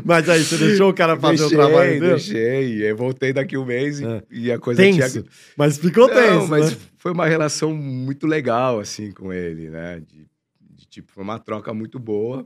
Mas 0.03 0.27
aí, 0.27 0.43
você 0.43 0.57
deixou 0.57 0.89
o 0.89 0.93
cara 0.93 1.17
fazer 1.17 1.37
deixei, 1.37 1.57
o 1.57 1.61
trabalho 1.61 1.89
dele? 1.91 2.07
Deixei, 2.09 2.73
e 2.73 2.83
eu 2.83 2.97
voltei 2.97 3.31
daqui 3.31 3.55
um 3.57 3.63
mês 3.63 4.01
e, 4.01 4.05
É. 4.05 4.23
e 4.29 4.51
a 4.51 4.59
coisa 4.59 4.81
Tenso. 4.81 5.21
tinha... 5.21 5.23
Mas 5.55 5.77
ficou 5.77 6.09
Não, 6.09 6.15
tenso, 6.15 6.49
mas 6.49 6.71
né? 6.71 6.77
foi 6.97 7.13
uma 7.13 7.25
relação 7.25 7.73
muito 7.73 8.27
legal, 8.27 8.77
assim, 8.77 9.13
com 9.13 9.31
ele, 9.31 9.69
né? 9.69 10.01
De, 10.01 10.27
de, 10.59 10.85
tipo, 10.87 11.09
foi 11.09 11.23
uma 11.23 11.39
troca 11.39 11.73
muito 11.73 11.97
boa. 11.97 12.45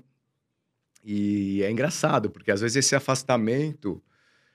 E 1.03 1.63
é 1.63 1.71
engraçado, 1.71 2.29
porque 2.29 2.51
às 2.51 2.61
vezes 2.61 2.75
esse 2.77 2.95
afastamento... 2.95 3.99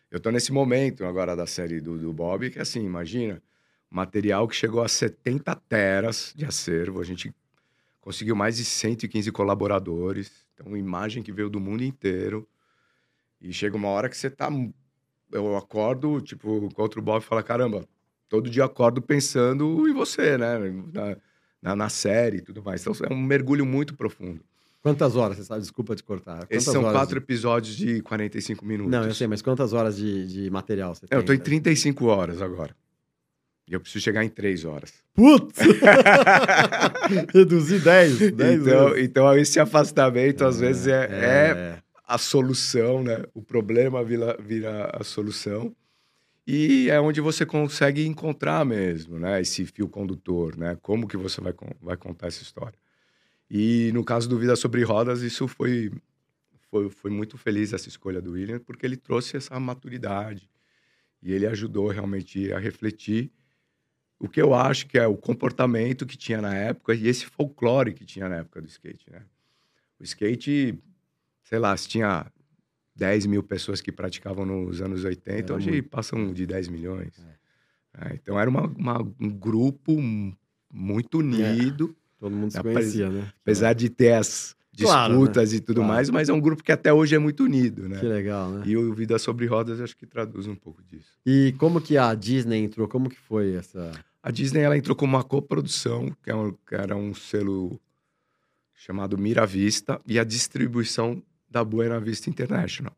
Eu 0.09 0.21
tô 0.21 0.31
nesse 0.31 0.53
momento 0.53 1.05
agora 1.05 1.35
da 1.35 1.49
série 1.49 1.81
do, 1.81 1.99
do 1.99 2.13
Bob, 2.13 2.49
que 2.49 2.61
assim, 2.61 2.85
imagina, 2.87 3.43
Material 3.97 4.47
que 4.47 4.55
chegou 4.55 4.83
a 4.83 4.89
70 4.89 5.55
teras 5.69 6.35
de 6.37 6.45
acervo. 6.45 7.01
A 7.01 7.05
gente 7.05 7.35
conseguiu 7.99 8.37
mais 8.37 8.59
de 8.59 8.65
115 8.65 9.33
colaboradores. 9.33 10.47
Então, 10.53 10.77
imagem 10.77 11.23
que 11.23 11.33
veio 11.33 11.49
do 11.49 11.59
mundo 11.59 11.83
inteiro. 11.83 12.47
E 13.41 13.55
chega 13.55 13.75
uma 13.75 13.89
hora 13.89 14.11
que 14.11 14.17
você 14.17 14.29
tá. 14.29 14.51
Eu 15.33 15.57
acordo, 15.57 16.21
tipo, 16.21 16.67
encontro 16.67 17.01
o 17.01 17.03
Bob 17.03 17.23
e 17.23 17.25
fala: 17.25 17.43
caramba, 17.43 17.89
todo 18.29 18.51
dia 18.51 18.67
acordo 18.67 19.01
pensando 19.01 19.89
em 19.89 19.95
você, 19.95 20.37
né? 20.37 20.59
Na, 20.93 21.17
na, 21.63 21.77
na 21.77 21.89
série 21.89 22.37
e 22.37 22.43
tudo 22.43 22.63
mais. 22.63 22.83
Então, 22.83 22.93
é 23.09 23.15
um 23.15 23.23
mergulho 23.23 23.65
muito 23.65 23.97
profundo. 23.97 24.45
Quantas 24.83 25.17
horas, 25.17 25.39
você 25.39 25.45
sabe? 25.45 25.63
Desculpa 25.63 25.97
te 25.97 26.05
cortar. 26.05 26.41
Quantas 26.41 26.59
Esses 26.59 26.71
são 26.71 26.83
quatro 26.83 27.19
de... 27.19 27.25
episódios 27.25 27.75
de 27.75 28.03
45 28.03 28.63
minutos. 28.63 28.93
Não, 28.93 29.05
eu 29.05 29.15
sei, 29.15 29.27
mas 29.27 29.41
quantas 29.41 29.73
horas 29.73 29.97
de, 29.97 30.27
de 30.27 30.51
material 30.51 30.95
você 30.95 31.07
tem? 31.07 31.19
Eu 31.19 31.25
tô 31.25 31.33
em 31.33 31.39
35 31.39 32.05
horas 32.05 32.43
agora. 32.43 32.77
E 33.69 33.75
eu 33.75 33.81
preciso 33.81 34.05
chegar 34.05 34.25
em 34.25 34.29
3 34.29 34.65
horas. 34.65 34.95
Putz! 35.13 35.59
Reduzir 37.35 37.81
10, 37.81 38.33
10 38.33 38.61
então, 38.61 38.99
então, 38.99 39.39
esse 39.39 39.59
afastamento, 39.59 40.45
é, 40.45 40.47
às 40.47 40.61
vezes, 40.61 40.87
é, 40.87 41.05
é... 41.11 41.51
é, 41.51 41.79
a 42.07 42.17
solução, 42.17 43.03
né? 43.03 43.25
O 43.35 43.43
problema 43.43 44.05
vira, 44.05 44.37
vira 44.39 44.91
a 44.93 45.03
solução. 45.03 45.75
E 46.47 46.89
é 46.91 47.01
onde 47.01 47.21
você 47.21 47.45
consegue 47.45 48.07
encontrar 48.07 48.65
mesmo, 48.65 49.19
né? 49.19 49.41
Esse 49.41 49.67
fio 49.67 49.89
condutor, 49.89 50.57
né? 50.57 50.79
Como 50.81 51.09
que 51.09 51.17
você 51.17 51.41
vai, 51.41 51.53
vai 51.83 51.97
contar 51.97 52.29
essa 52.29 52.43
história. 52.43 52.79
E 53.51 53.91
no 53.93 54.05
caso 54.05 54.29
do 54.29 54.39
Vida 54.39 54.55
Sobre 54.55 54.85
Rodas, 54.85 55.23
isso 55.23 55.49
foi, 55.49 55.91
foi, 56.71 56.89
foi 56.89 57.11
muito 57.11 57.37
feliz, 57.37 57.73
essa 57.73 57.89
escolha 57.89 58.21
do 58.21 58.33
William, 58.33 58.61
porque 58.61 58.87
ele 58.87 58.97
trouxe 58.97 59.37
essa 59.37 59.59
maturidade. 59.59 60.49
E 61.21 61.33
ele 61.33 61.47
ajudou 61.47 61.89
realmente 61.89 62.53
a 62.53 62.61
refletir 62.61 63.33
o 64.19 64.29
que 64.29 64.41
eu 64.41 64.55
acho 64.55 64.87
que 64.87 64.99
é 64.99 65.07
o 65.07 65.17
comportamento 65.17 66.07
que 66.07 66.17
tinha 66.17 66.41
na 66.41 66.55
época 66.55 66.95
e 66.95 67.07
esse 67.07 67.27
folclore 67.27 67.93
que 67.93 68.05
tinha 68.05 68.29
na 68.29 68.37
época 68.37 68.63
do 68.63 68.69
skate, 68.69 69.11
né? 69.11 69.23
O 69.99 70.05
skate, 70.05 70.79
sei 71.43 71.59
lá, 71.59 71.77
se 71.77 71.89
tinha 71.89 72.31
10 72.95 73.27
mil 73.27 73.43
pessoas 73.43 73.81
que 73.81 73.93
praticavam 73.93 74.45
nos 74.47 74.81
anos 74.81 75.05
80, 75.05 75.33
era 75.33 75.55
hoje 75.55 75.71
muito... 75.71 75.89
passam 75.89 76.33
de 76.33 76.47
10 76.47 76.69
milhões. 76.69 77.13
É. 77.19 77.37
É, 77.99 78.15
então 78.15 78.39
era 78.39 78.49
uma, 78.49 78.67
uma, 78.67 79.01
um 79.21 79.31
grupo 79.31 79.97
muito 80.71 81.19
unido. 81.19 81.97
É. 81.99 82.07
Todo 82.21 82.35
mundo 82.35 82.51
se 82.51 82.63
conhecia, 82.63 83.11
né? 83.11 83.33
Apesar 83.43 83.73
de 83.73 83.89
ter 83.89 84.13
as 84.13 84.57
disputas 84.77 85.35
claro, 85.35 85.51
né? 85.51 85.57
e 85.57 85.61
tudo 85.61 85.77
claro. 85.77 85.89
mais, 85.89 86.11
mas 86.11 86.29
é 86.29 86.33
um 86.33 86.41
grupo 86.41 86.63
que 86.63 86.71
até 86.71 86.93
hoje 86.93 87.15
é 87.15 87.19
muito 87.19 87.45
unido, 87.45 87.89
né? 87.89 87.99
Que 87.99 88.07
legal, 88.07 88.51
né? 88.51 88.63
E 88.67 88.77
o 88.77 88.93
Vida 88.95 89.19
Sobre 89.19 89.47
Rodas 89.47 89.81
acho 89.81 89.97
que 89.97 90.07
traduz 90.07 90.47
um 90.47 90.55
pouco 90.55 90.83
disso. 90.83 91.19
E 91.25 91.55
como 91.59 91.81
que 91.81 91.97
a 91.97 92.15
Disney 92.15 92.63
entrou? 92.63 92.87
Como 92.87 93.09
que 93.09 93.19
foi 93.19 93.55
essa... 93.55 93.91
A 94.23 94.31
Disney, 94.31 94.61
ela 94.61 94.77
entrou 94.77 94.95
com 94.95 95.07
uma 95.07 95.25
coprodução, 95.25 96.15
que, 96.23 96.31
é 96.31 96.35
que 96.69 96.75
era 96.75 96.95
um 96.95 97.15
selo 97.15 97.81
chamado 98.75 99.17
Mira 99.17 99.47
Vista, 99.47 100.01
e 100.07 100.19
a 100.19 100.25
distribuição 100.25 101.23
da 101.49 101.65
Buena 101.65 101.99
Vista 101.99 102.29
International. 102.29 102.95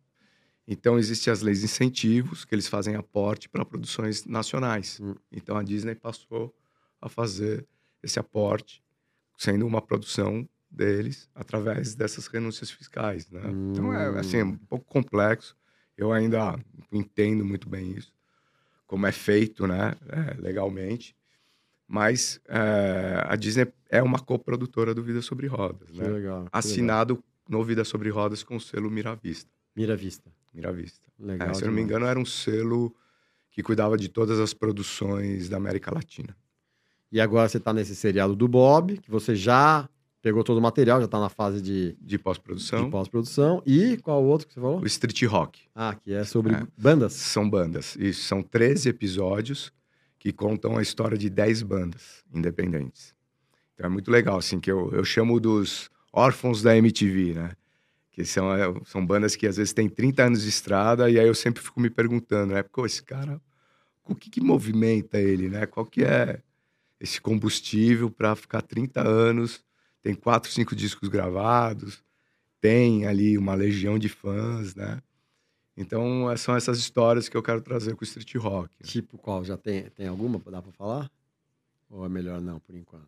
Então, 0.67 0.99
existem 0.99 1.33
as 1.33 1.41
leis 1.41 1.61
de 1.61 1.67
incentivos, 1.67 2.45
que 2.45 2.55
eles 2.55 2.67
fazem 2.67 2.97
aporte 2.97 3.49
para 3.49 3.65
produções 3.65 4.25
nacionais. 4.27 4.99
Hum. 5.01 5.15
Então, 5.31 5.57
a 5.57 5.63
Disney 5.63 5.95
passou 5.95 6.53
a 7.01 7.09
fazer 7.09 7.65
esse 8.03 8.19
aporte 8.19 8.83
sendo 9.37 9.67
uma 9.67 9.81
produção 9.81 10.49
deles 10.71 11.29
através 11.35 11.95
dessas 11.95 12.27
renúncias 12.27 12.71
fiscais, 12.71 13.31
né? 13.31 13.41
Hum. 13.47 13.73
Então 13.73 13.93
é 13.93 14.19
assim, 14.19 14.39
é 14.39 14.45
um 14.45 14.57
pouco 14.57 14.85
complexo. 14.87 15.57
Eu 15.97 16.13
ainda 16.13 16.59
entendo 16.93 17.45
muito 17.45 17.69
bem 17.69 17.93
isso, 17.93 18.13
como 18.87 19.07
é 19.07 19.13
feito, 19.13 19.67
né, 19.67 19.95
é, 20.09 20.41
legalmente. 20.41 21.17
Mas 21.87 22.41
é, 22.47 23.25
a 23.27 23.35
Disney 23.35 23.67
é 23.89 24.03
uma 24.03 24.19
coprodutora 24.19 24.95
do 24.95 25.03
Vida 25.03 25.23
sobre 25.23 25.47
Rodas, 25.47 25.91
que 25.91 25.99
né? 25.99 26.07
Legal, 26.07 26.47
Assinado 26.53 27.15
legal. 27.15 27.25
no 27.49 27.65
Vida 27.65 27.83
sobre 27.83 28.11
Rodas 28.11 28.43
com 28.43 28.57
o 28.57 28.61
selo 28.61 28.91
Miravista. 28.91 29.51
Miravista. 29.75 30.31
Miravista. 30.53 31.09
Legal. 31.19 31.49
É, 31.49 31.55
se 31.55 31.63
eu 31.63 31.69
não 31.69 31.75
me 31.75 31.81
engano, 31.81 32.05
era 32.05 32.19
um 32.19 32.27
selo 32.27 32.95
que 33.51 33.63
cuidava 33.63 33.97
de 33.97 34.09
todas 34.09 34.39
as 34.39 34.53
produções 34.53 35.49
da 35.49 35.57
América 35.57 35.93
Latina. 35.93 36.37
E 37.11 37.21
agora 37.21 37.49
você 37.49 37.57
está 37.57 37.73
nesse 37.73 37.97
seriado 37.97 38.37
do 38.37 38.47
Bob, 38.47 38.99
que 38.99 39.11
você 39.11 39.35
já 39.35 39.89
pegou 40.29 40.45
todo 40.45 40.59
o 40.59 40.61
material, 40.61 40.99
já 40.99 41.07
está 41.07 41.19
na 41.19 41.31
fase 41.31 41.63
de, 41.63 41.97
de 41.99 42.19
pós-produção. 42.19 42.85
De 42.85 42.91
pós-produção. 42.91 43.63
E 43.65 43.97
qual 43.97 44.23
outro 44.23 44.47
que 44.47 44.53
você 44.53 44.61
falou? 44.61 44.79
O 44.79 44.87
Street 44.87 45.23
Rock. 45.23 45.63
Ah, 45.75 45.95
que 45.95 46.13
é 46.13 46.23
sobre 46.23 46.55
é. 46.55 46.67
bandas. 46.77 47.15
São 47.15 47.49
bandas. 47.49 47.97
Isso, 47.97 48.25
são 48.25 48.43
13 48.43 48.91
episódios 48.91 49.73
que 50.19 50.31
contam 50.31 50.77
a 50.77 50.83
história 50.83 51.17
de 51.17 51.31
10 51.31 51.63
bandas 51.63 52.23
independentes. 52.31 53.15
Então 53.75 53.87
é 53.87 53.89
muito 53.89 54.11
legal, 54.11 54.37
assim, 54.37 54.61
que 54.61 54.71
eu, 54.71 54.93
eu 54.93 55.03
chamo 55.03 55.41
dos 55.41 55.89
órfãos 56.13 56.61
da 56.61 56.77
MTV, 56.77 57.33
né? 57.33 57.53
Que 58.11 58.23
são, 58.27 58.53
é, 58.55 58.75
são 58.85 59.07
bandas 59.07 59.35
que 59.35 59.47
às 59.47 59.57
vezes 59.57 59.73
têm 59.73 59.89
30 59.89 60.25
anos 60.25 60.43
de 60.43 60.51
estrada, 60.51 61.09
e 61.09 61.19
aí 61.19 61.27
eu 61.27 61.35
sempre 61.35 61.63
fico 61.63 61.81
me 61.81 61.89
perguntando, 61.89 62.53
né? 62.53 62.63
Pô, 62.63 62.85
esse 62.85 63.03
cara, 63.03 63.41
o 64.05 64.15
que 64.15 64.29
que 64.29 64.43
movimenta 64.43 65.19
ele, 65.19 65.49
né? 65.49 65.65
Qual 65.65 65.87
que 65.87 66.05
é 66.05 66.43
esse 67.01 67.21
combustível 67.21 68.11
para 68.11 68.35
ficar 68.35 68.63
30 68.63 69.01
anos. 69.07 69.63
Tem 70.03 70.15
quatro, 70.15 70.51
cinco 70.51 70.75
discos 70.75 71.09
gravados, 71.09 72.03
tem 72.61 73.07
ali 73.07 73.37
uma 73.37 73.55
legião 73.55 73.99
de 73.99 74.09
fãs, 74.09 74.75
né? 74.75 75.01
Então, 75.77 76.37
são 76.37 76.57
essas 76.57 76.79
histórias 76.79 77.29
que 77.29 77.37
eu 77.37 77.43
quero 77.43 77.61
trazer 77.61 77.95
com 77.95 78.03
o 78.03 78.05
street 78.05 78.35
rock. 78.37 78.75
Tipo 78.83 79.17
qual? 79.17 79.45
Já 79.45 79.57
tem, 79.57 79.85
tem 79.91 80.09
alguma? 80.09 80.41
Dá 80.51 80.61
para 80.61 80.73
falar? 80.73 81.11
Ou 81.89 82.05
é 82.05 82.09
melhor 82.09 82.41
não, 82.41 82.59
por 82.59 82.75
enquanto? 82.75 83.07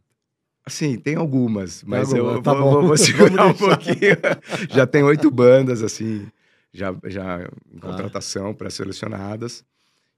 Assim, 0.65 0.99
tem 0.99 1.17
algumas, 1.17 1.83
mas 1.83 2.13
alguma, 2.13 2.35
eu 2.35 2.43
tá 2.43 2.55
vou, 2.55 2.71
vou, 2.71 2.83
vou, 2.89 2.97
segurar 2.97 3.47
um 3.47 3.55
pouquinho. 3.55 4.17
já 4.71 4.87
tem 4.87 5.03
oito 5.03 5.31
bandas, 5.31 5.83
assim, 5.83 6.31
já, 6.73 6.95
já 7.07 7.43
em 7.73 7.79
tá. 7.79 7.89
contratação, 7.89 8.51
ah. 8.51 8.55
pré-selecionadas. 8.55 9.65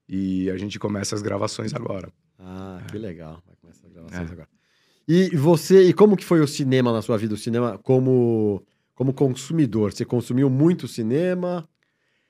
E 0.07 0.49
a 0.51 0.57
gente 0.57 0.77
começa 0.77 1.15
as 1.15 1.21
gravações 1.21 1.73
agora. 1.73 2.11
Ah, 2.37 2.81
é. 2.83 2.91
que 2.91 2.97
legal. 2.97 3.41
Vai 3.47 3.55
começar 3.55 3.87
as 3.87 3.93
gravações 3.93 4.29
é. 4.29 4.33
agora. 4.33 4.52
E 5.07 5.35
você, 5.35 5.83
e 5.83 5.93
como 5.93 6.15
que 6.15 6.23
foi 6.23 6.39
o 6.39 6.47
cinema 6.47 6.91
na 6.93 7.01
sua 7.01 7.17
vida? 7.17 7.33
O 7.33 7.37
cinema 7.37 7.77
como, 7.77 8.63
como 8.95 9.13
consumidor? 9.13 9.91
Você 9.91 10.05
consumiu 10.05 10.49
muito 10.49 10.87
cinema? 10.87 11.67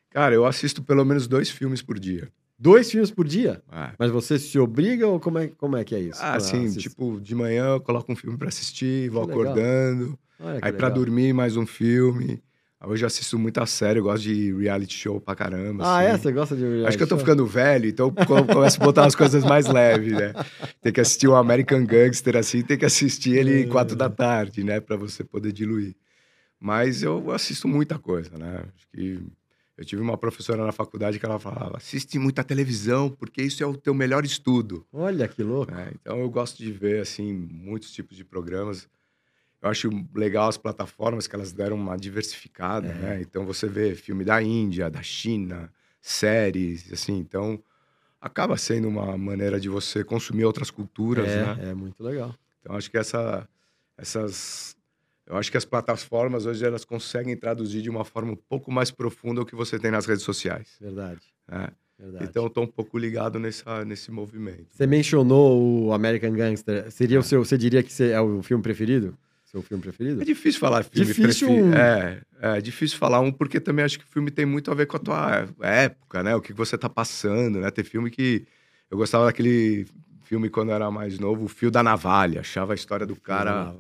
Cara, 0.10 0.34
eu 0.34 0.46
assisto 0.46 0.82
pelo 0.82 1.04
menos 1.06 1.28
dois 1.28 1.50
filmes 1.50 1.82
por 1.82 2.00
dia. 2.00 2.32
Dois 2.58 2.90
filmes 2.90 3.12
por 3.12 3.28
dia? 3.28 3.62
É. 3.72 3.92
Mas 3.98 4.12
você 4.12 4.40
se 4.40 4.58
obriga 4.58 5.08
ou 5.08 5.20
como 5.20 5.40
é, 5.40 5.48
como 5.48 5.76
é 5.76 5.84
que 5.84 5.96
é 5.96 6.00
isso? 6.00 6.20
Ah, 6.22 6.40
sim, 6.40 6.72
tipo, 6.78 7.20
de 7.20 7.36
manhã 7.36 7.66
eu 7.74 7.82
coloco 7.82 8.12
um 8.12 8.16
filme 8.16 8.38
para 8.38 8.48
assistir, 8.48 9.10
vou 9.10 9.24
acordando. 9.24 10.18
aí 10.40 10.72
para 10.72 10.90
dormir 10.90 11.34
mais 11.34 11.58
um 11.58 11.66
filme. 11.66 12.42
Hoje 12.86 13.04
eu 13.04 13.08
assisto 13.08 13.40
muita 13.40 13.66
série, 13.66 14.00
eu 14.00 14.04
gosto 14.04 14.24
de 14.24 14.54
reality 14.54 14.98
show 14.98 15.20
pra 15.20 15.36
caramba. 15.36 15.86
Ah, 15.86 16.00
assim. 16.00 16.08
é? 16.08 16.18
Você 16.18 16.32
gosta 16.32 16.56
de 16.56 16.64
reality 16.64 16.88
Acho 16.88 16.98
que 16.98 17.04
eu 17.04 17.08
tô 17.08 17.18
ficando 17.18 17.46
velho, 17.46 17.88
então 17.88 18.14
começo 18.54 18.82
a 18.82 18.86
botar 18.86 19.06
as 19.06 19.16
coisas 19.16 19.44
mais 19.44 19.68
leves, 19.68 20.14
né? 20.14 20.34
Tem 20.82 20.92
que 20.92 21.00
assistir 21.00 21.28
um 21.28 21.36
American 21.36 21.86
Gangster 21.86 22.36
assim, 22.36 22.62
tem 22.62 22.78
que 22.78 22.86
assistir 22.86 23.36
ele 23.38 23.68
quatro 23.68 23.96
da 23.96 24.10
tarde, 24.10 24.64
né? 24.64 24.80
Pra 24.80 24.98
você 24.98 25.24
poder 25.24 25.52
diluir. 25.54 25.96
Mas 26.60 27.04
eu 27.04 27.32
assisto 27.32 27.68
muita 27.68 27.98
coisa, 27.98 28.38
né? 28.38 28.66
Acho 28.76 28.88
que 28.94 29.20
eu 29.78 29.84
tive 29.84 30.02
uma 30.02 30.18
professora 30.18 30.66
na 30.66 30.72
faculdade 30.72 31.20
que 31.20 31.26
ela 31.26 31.40
falava: 31.40 31.78
assiste 31.78 32.20
muita 32.20 32.44
televisão, 32.44 33.10
porque 33.10 33.42
isso 33.42 33.64
é 33.64 33.66
o 33.66 33.76
teu 33.76 33.94
melhor 33.94 34.24
estudo. 34.24 34.86
Olha 34.94 35.28
que 35.28 35.42
louco. 35.42 35.74
É, 35.74 35.92
então 35.94 36.20
eu 36.20 36.30
gosto 36.30 36.58
de 36.58 36.72
ver, 36.72 37.02
assim, 37.02 37.34
muitos 37.34 37.92
tipos 37.92 38.16
de 38.16 38.24
programas. 38.24 38.88
Eu 39.64 39.70
acho 39.70 39.90
legal 40.14 40.50
as 40.50 40.58
plataformas 40.58 41.26
que 41.26 41.34
elas 41.34 41.54
deram 41.54 41.78
uma 41.78 41.96
diversificada, 41.96 42.90
é. 42.90 42.94
né? 42.94 43.22
Então 43.22 43.46
você 43.46 43.66
vê 43.66 43.96
filme 43.96 44.26
da 44.26 44.44
Índia, 44.44 44.90
da 44.90 45.02
China, 45.02 45.72
séries, 46.02 46.92
assim, 46.92 47.18
então 47.18 47.64
acaba 48.20 48.58
sendo 48.58 48.90
uma 48.90 49.18
maneira 49.18 49.62
de 49.62 49.70
você 49.70 50.04
consumir 50.04 50.44
outras 50.44 50.70
culturas, 50.70 51.30
é, 51.30 51.46
né? 51.46 51.70
É 51.70 51.74
muito 51.74 52.04
legal. 52.04 52.36
Então 52.60 52.76
acho 52.76 52.92
que 52.92 52.98
essa, 52.98 53.48
essas, 53.98 54.76
eu 55.26 55.38
acho 55.38 55.50
que 55.50 55.56
as 55.56 55.64
plataformas 55.64 56.46
hoje 56.46 56.66
elas 56.66 56.84
conseguem 56.84 57.38
traduzir 57.38 57.82
de 57.82 57.90
uma 57.90 58.04
forma 58.04 58.34
um 58.34 58.38
pouco 58.50 58.70
mais 58.70 58.92
profunda 58.92 59.42
o 59.42 59.46
que 59.46 59.56
você 59.56 59.80
tem 59.80 59.92
nas 59.92 60.06
redes 60.06 60.26
sociais. 60.26 60.76
Verdade. 60.82 61.22
É. 61.50 61.72
Verdade. 61.98 62.26
Então, 62.26 62.48
estou 62.48 62.64
um 62.66 62.68
pouco 62.68 62.98
ligado 62.98 63.40
nessa, 63.40 63.86
nesse 63.86 64.12
movimento. 64.12 64.66
Você 64.72 64.86
mencionou 64.86 65.86
o 65.86 65.94
American 65.94 66.34
Gangster. 66.34 66.92
Seria 66.92 67.18
é. 67.18 67.20
o 67.20 67.24
seu, 67.24 67.46
você 67.46 67.58
diria 67.58 67.82
que 67.82 68.04
é 68.04 68.20
o 68.20 68.42
filme 68.42 68.62
preferido? 68.62 69.18
Seu 69.54 69.62
filme 69.62 69.84
preferido? 69.84 70.20
É 70.20 70.26
difícil 70.26 70.60
falar 70.60 70.82
filme 70.84 71.06
difícil 71.06 71.48
preferido. 71.48 71.76
É, 71.78 72.22
é 72.42 72.60
difícil 72.60 72.98
falar 72.98 73.20
um, 73.20 73.32
porque 73.32 73.60
também 73.60 73.86
acho 73.86 74.00
que 74.00 74.04
o 74.04 74.08
filme 74.08 74.32
tem 74.32 74.48
muito 74.48 74.72
a 74.72 74.74
ver 74.74 74.88
com 74.88 74.98
a 74.98 75.00
tua 75.00 75.48
época, 75.62 76.24
né? 76.24 76.36
O 76.36 76.42
que 76.42 76.52
você 76.52 76.76
tá 76.76 76.90
passando, 76.90 77.60
né? 77.60 77.70
Tem 77.70 77.86
filme 77.86 78.10
que. 78.10 78.48
Eu 78.90 78.98
gostava 78.98 79.26
daquele 79.26 79.86
filme 80.24 80.50
quando 80.50 80.70
eu 80.70 80.76
era 80.76 80.90
mais 80.90 81.20
novo, 81.20 81.46
O 81.46 81.48
Fio 81.48 81.70
da 81.70 81.84
Navalha. 81.84 82.40
Achava 82.40 82.74
a 82.74 82.76
história 82.76 83.06
do 83.06 83.16
cara 83.16 83.76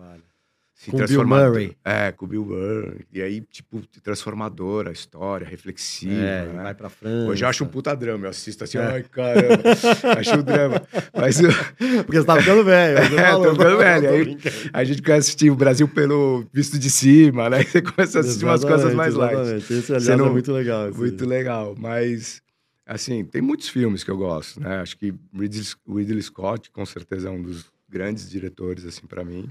se 0.74 0.90
Com 0.92 0.98
Bill 1.06 1.26
Murray. 1.26 1.78
É, 1.86 2.12
com 2.12 2.26
o 2.26 2.28
Bill 2.28 2.44
Murray. 2.46 3.06
E 3.12 3.22
aí, 3.22 3.42
tipo, 3.42 3.82
transformadora, 4.02 4.90
a 4.90 4.94
história, 4.94 5.48
reflexiva, 5.48 6.14
É, 6.14 6.46
né? 6.48 6.64
vai 6.64 6.74
pra 6.74 6.90
França. 6.90 7.30
Hoje 7.30 7.46
eu 7.46 7.48
acho 7.50 7.64
um 7.64 7.68
puta 7.68 7.96
drama, 7.96 8.26
eu 8.26 8.30
assisto 8.32 8.64
assim, 8.64 8.78
É. 8.78 8.82
ai, 8.82 9.04
caramba, 9.04 9.64
acho 10.20 10.36
um 10.40 10.44
drama. 10.44 10.82
Mas 11.14 11.40
eu- 11.40 11.50
Porque 12.06 12.18
você 12.20 12.26
tá 12.26 12.40
ficando 12.40 12.64
velho. 12.64 12.98
É, 13.20 13.32
falou. 13.32 13.46
tô 13.46 13.52
ficando 13.54 13.78
velho, 13.78 14.10
aí- 14.10 14.38
a 14.74 14.84
gente 14.84 15.02
começa 15.02 15.18
a 15.18 15.20
assistir 15.20 15.50
o 15.52 15.56
Brasil 15.56 15.88
pelo 15.88 16.46
visto 16.52 16.78
de 16.80 16.90
cima, 16.90 17.50
né? 17.50 17.64
Você 17.64 17.82
começa 17.82 18.18
a 18.18 18.22
assistir 18.22 18.44
umas 18.46 18.64
coisas 18.66 18.94
mais 18.94 19.14
light. 19.14 19.34
Exatamente. 19.40 19.74
Esse, 19.74 19.92
aliás, 19.92 20.04
Você 20.04 20.16
não- 20.16 20.28
é 20.28 20.30
muito 20.32 20.52
legal. 20.52 20.90
esse- 20.90 20.98
Muito 21.00 21.26
legal, 21.26 21.76
mas 21.78 22.42
assim, 22.86 23.24
tem 23.24 23.42
muitos 23.42 23.70
filmes 23.70 24.04
que 24.04 24.12
eu 24.12 24.18
gosto, 24.18 24.60
né? 24.60 24.78
Acho 24.82 24.98
que 24.98 25.14
Ridley, 25.34 25.64
Ridley 25.88 26.22
Scott 26.22 26.70
com 26.72 26.86
certeza 26.86 27.30
é 27.30 27.32
um 27.32 27.42
dos 27.42 27.66
grandes 27.88 28.30
diretores 28.30 28.86
assim 28.86 29.06
para 29.08 29.24
mim. 29.24 29.48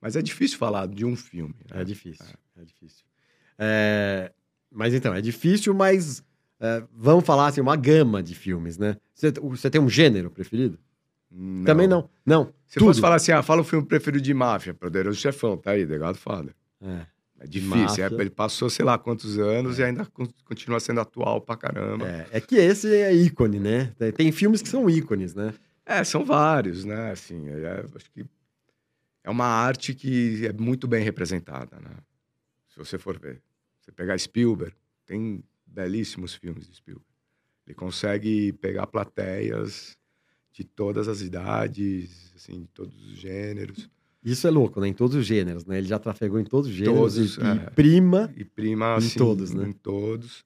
Mas 0.00 0.16
é 0.16 0.22
difícil 0.22 0.58
falar 0.58 0.86
de 0.88 1.04
um 1.04 1.14
filme. 1.16 1.54
né? 1.70 1.82
É 1.82 1.84
difícil, 1.84 2.24
é 2.58 2.64
difícil. 2.64 3.04
É, 3.58 4.32
Mas 4.70 4.94
então, 4.94 5.12
é 5.14 5.20
difícil, 5.20 5.74
mas 5.74 6.22
é, 6.58 6.82
vamos 6.92 7.24
falar 7.26 7.48
assim, 7.48 7.60
uma 7.60 7.76
gama 7.76 8.22
de 8.22 8.34
filmes, 8.34 8.78
né? 8.78 8.96
Você, 9.14 9.30
tem 9.70 9.80
um 9.80 9.88
gênero 9.88 10.30
preferido? 10.30 10.78
Não. 11.30 11.64
Também 11.64 11.86
não. 11.86 12.08
Não. 12.24 12.52
Se 12.66 12.78
tudo. 12.78 12.86
fosse 12.88 13.00
falar 13.00 13.16
assim, 13.16 13.32
ah, 13.32 13.42
fala 13.42 13.60
o 13.60 13.64
filme 13.64 13.86
preferido 13.86 14.22
de 14.22 14.32
máfia, 14.32 14.72
Poderoso 14.72 15.18
Chefão, 15.18 15.56
tá 15.56 15.72
aí, 15.72 15.86
The 15.86 15.98
Godfather. 15.98 16.54
É. 16.82 17.06
É 17.42 17.46
difícil, 17.46 18.04
é, 18.04 18.06
ele 18.20 18.28
passou 18.28 18.68
sei 18.68 18.84
lá 18.84 18.98
quantos 18.98 19.38
anos 19.38 19.78
e 19.78 19.82
ainda 19.82 20.04
con- 20.04 20.28
continua 20.44 20.78
sendo 20.78 21.00
atual 21.00 21.40
pra 21.40 21.56
caramba. 21.56 22.06
É, 22.06 22.26
é 22.32 22.40
que 22.40 22.54
esse 22.56 22.94
é 22.94 23.14
ícone, 23.14 23.58
né? 23.58 23.92
Tem, 23.98 24.12
tem 24.12 24.30
filmes 24.32 24.60
que 24.60 24.68
são 24.68 24.90
ícones, 24.90 25.34
né? 25.34 25.54
É, 25.86 26.04
são 26.04 26.22
vários, 26.22 26.84
né? 26.84 27.10
Assim, 27.12 27.48
é, 27.48 27.84
acho 27.96 28.10
que 28.12 28.26
é 29.22 29.30
uma 29.30 29.46
arte 29.46 29.94
que 29.94 30.46
é 30.46 30.52
muito 30.52 30.88
bem 30.88 31.02
representada, 31.04 31.78
né? 31.80 31.96
Se 32.68 32.78
você 32.78 32.98
for 32.98 33.18
ver. 33.18 33.42
Você 33.80 33.92
pegar 33.92 34.18
Spielberg, 34.18 34.74
tem 35.06 35.42
belíssimos 35.66 36.34
filmes 36.34 36.66
de 36.66 36.76
Spielberg. 36.76 37.06
Ele 37.66 37.74
consegue 37.74 38.52
pegar 38.54 38.86
plateias 38.86 39.96
de 40.52 40.64
todas 40.64 41.08
as 41.08 41.20
idades, 41.20 42.32
assim, 42.34 42.62
de 42.62 42.68
todos 42.68 42.94
os 43.06 43.18
gêneros. 43.18 43.88
Isso 44.22 44.46
é 44.46 44.50
louco, 44.50 44.80
né? 44.80 44.88
Em 44.88 44.92
todos 44.92 45.16
os 45.16 45.24
gêneros, 45.24 45.64
né? 45.64 45.78
Ele 45.78 45.86
já 45.86 45.98
trafegou 45.98 46.38
em 46.38 46.44
todos 46.44 46.68
os 46.68 46.76
gêneros 46.76 47.14
Todos, 47.14 47.36
e, 47.36 47.40
e 47.40 47.46
é. 47.46 47.70
prima. 47.70 48.32
E 48.36 48.44
prima, 48.44 48.94
Em 48.94 48.96
assim, 48.96 49.18
todos, 49.18 49.52
né? 49.52 49.68
Em 49.68 49.72
todos. 49.72 50.44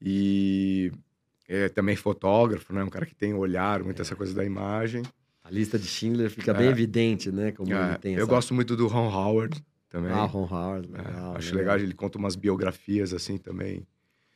E 0.00 0.92
é 1.48 1.68
também 1.68 1.96
fotógrafo, 1.96 2.72
né? 2.72 2.82
Um 2.82 2.90
cara 2.90 3.06
que 3.06 3.14
tem 3.14 3.32
olhar, 3.32 3.82
muito 3.82 4.02
essa 4.02 4.14
coisa 4.14 4.34
da 4.34 4.44
imagem. 4.44 5.02
A 5.50 5.52
lista 5.52 5.76
de 5.78 5.86
Schindler 5.86 6.30
fica 6.30 6.54
bem 6.54 6.68
É. 6.68 6.70
evidente, 6.70 7.32
né? 7.32 7.50
Como 7.50 7.72
É, 7.74 7.88
ele 7.88 7.98
tem 7.98 8.12
eu 8.14 8.18
essa... 8.20 8.26
gosto 8.30 8.54
muito 8.54 8.76
do 8.76 8.86
Ron 8.86 9.08
Howard 9.12 9.60
também. 9.88 10.12
Ah, 10.12 10.24
Ron 10.24 10.46
Howard, 10.50 10.88
É, 10.94 10.98
legal. 11.08 11.36
acho 11.36 11.54
legal, 11.56 11.76
ele 11.78 11.92
conta 11.92 12.18
umas 12.18 12.36
biografias 12.36 13.12
assim 13.12 13.36
também. 13.36 13.84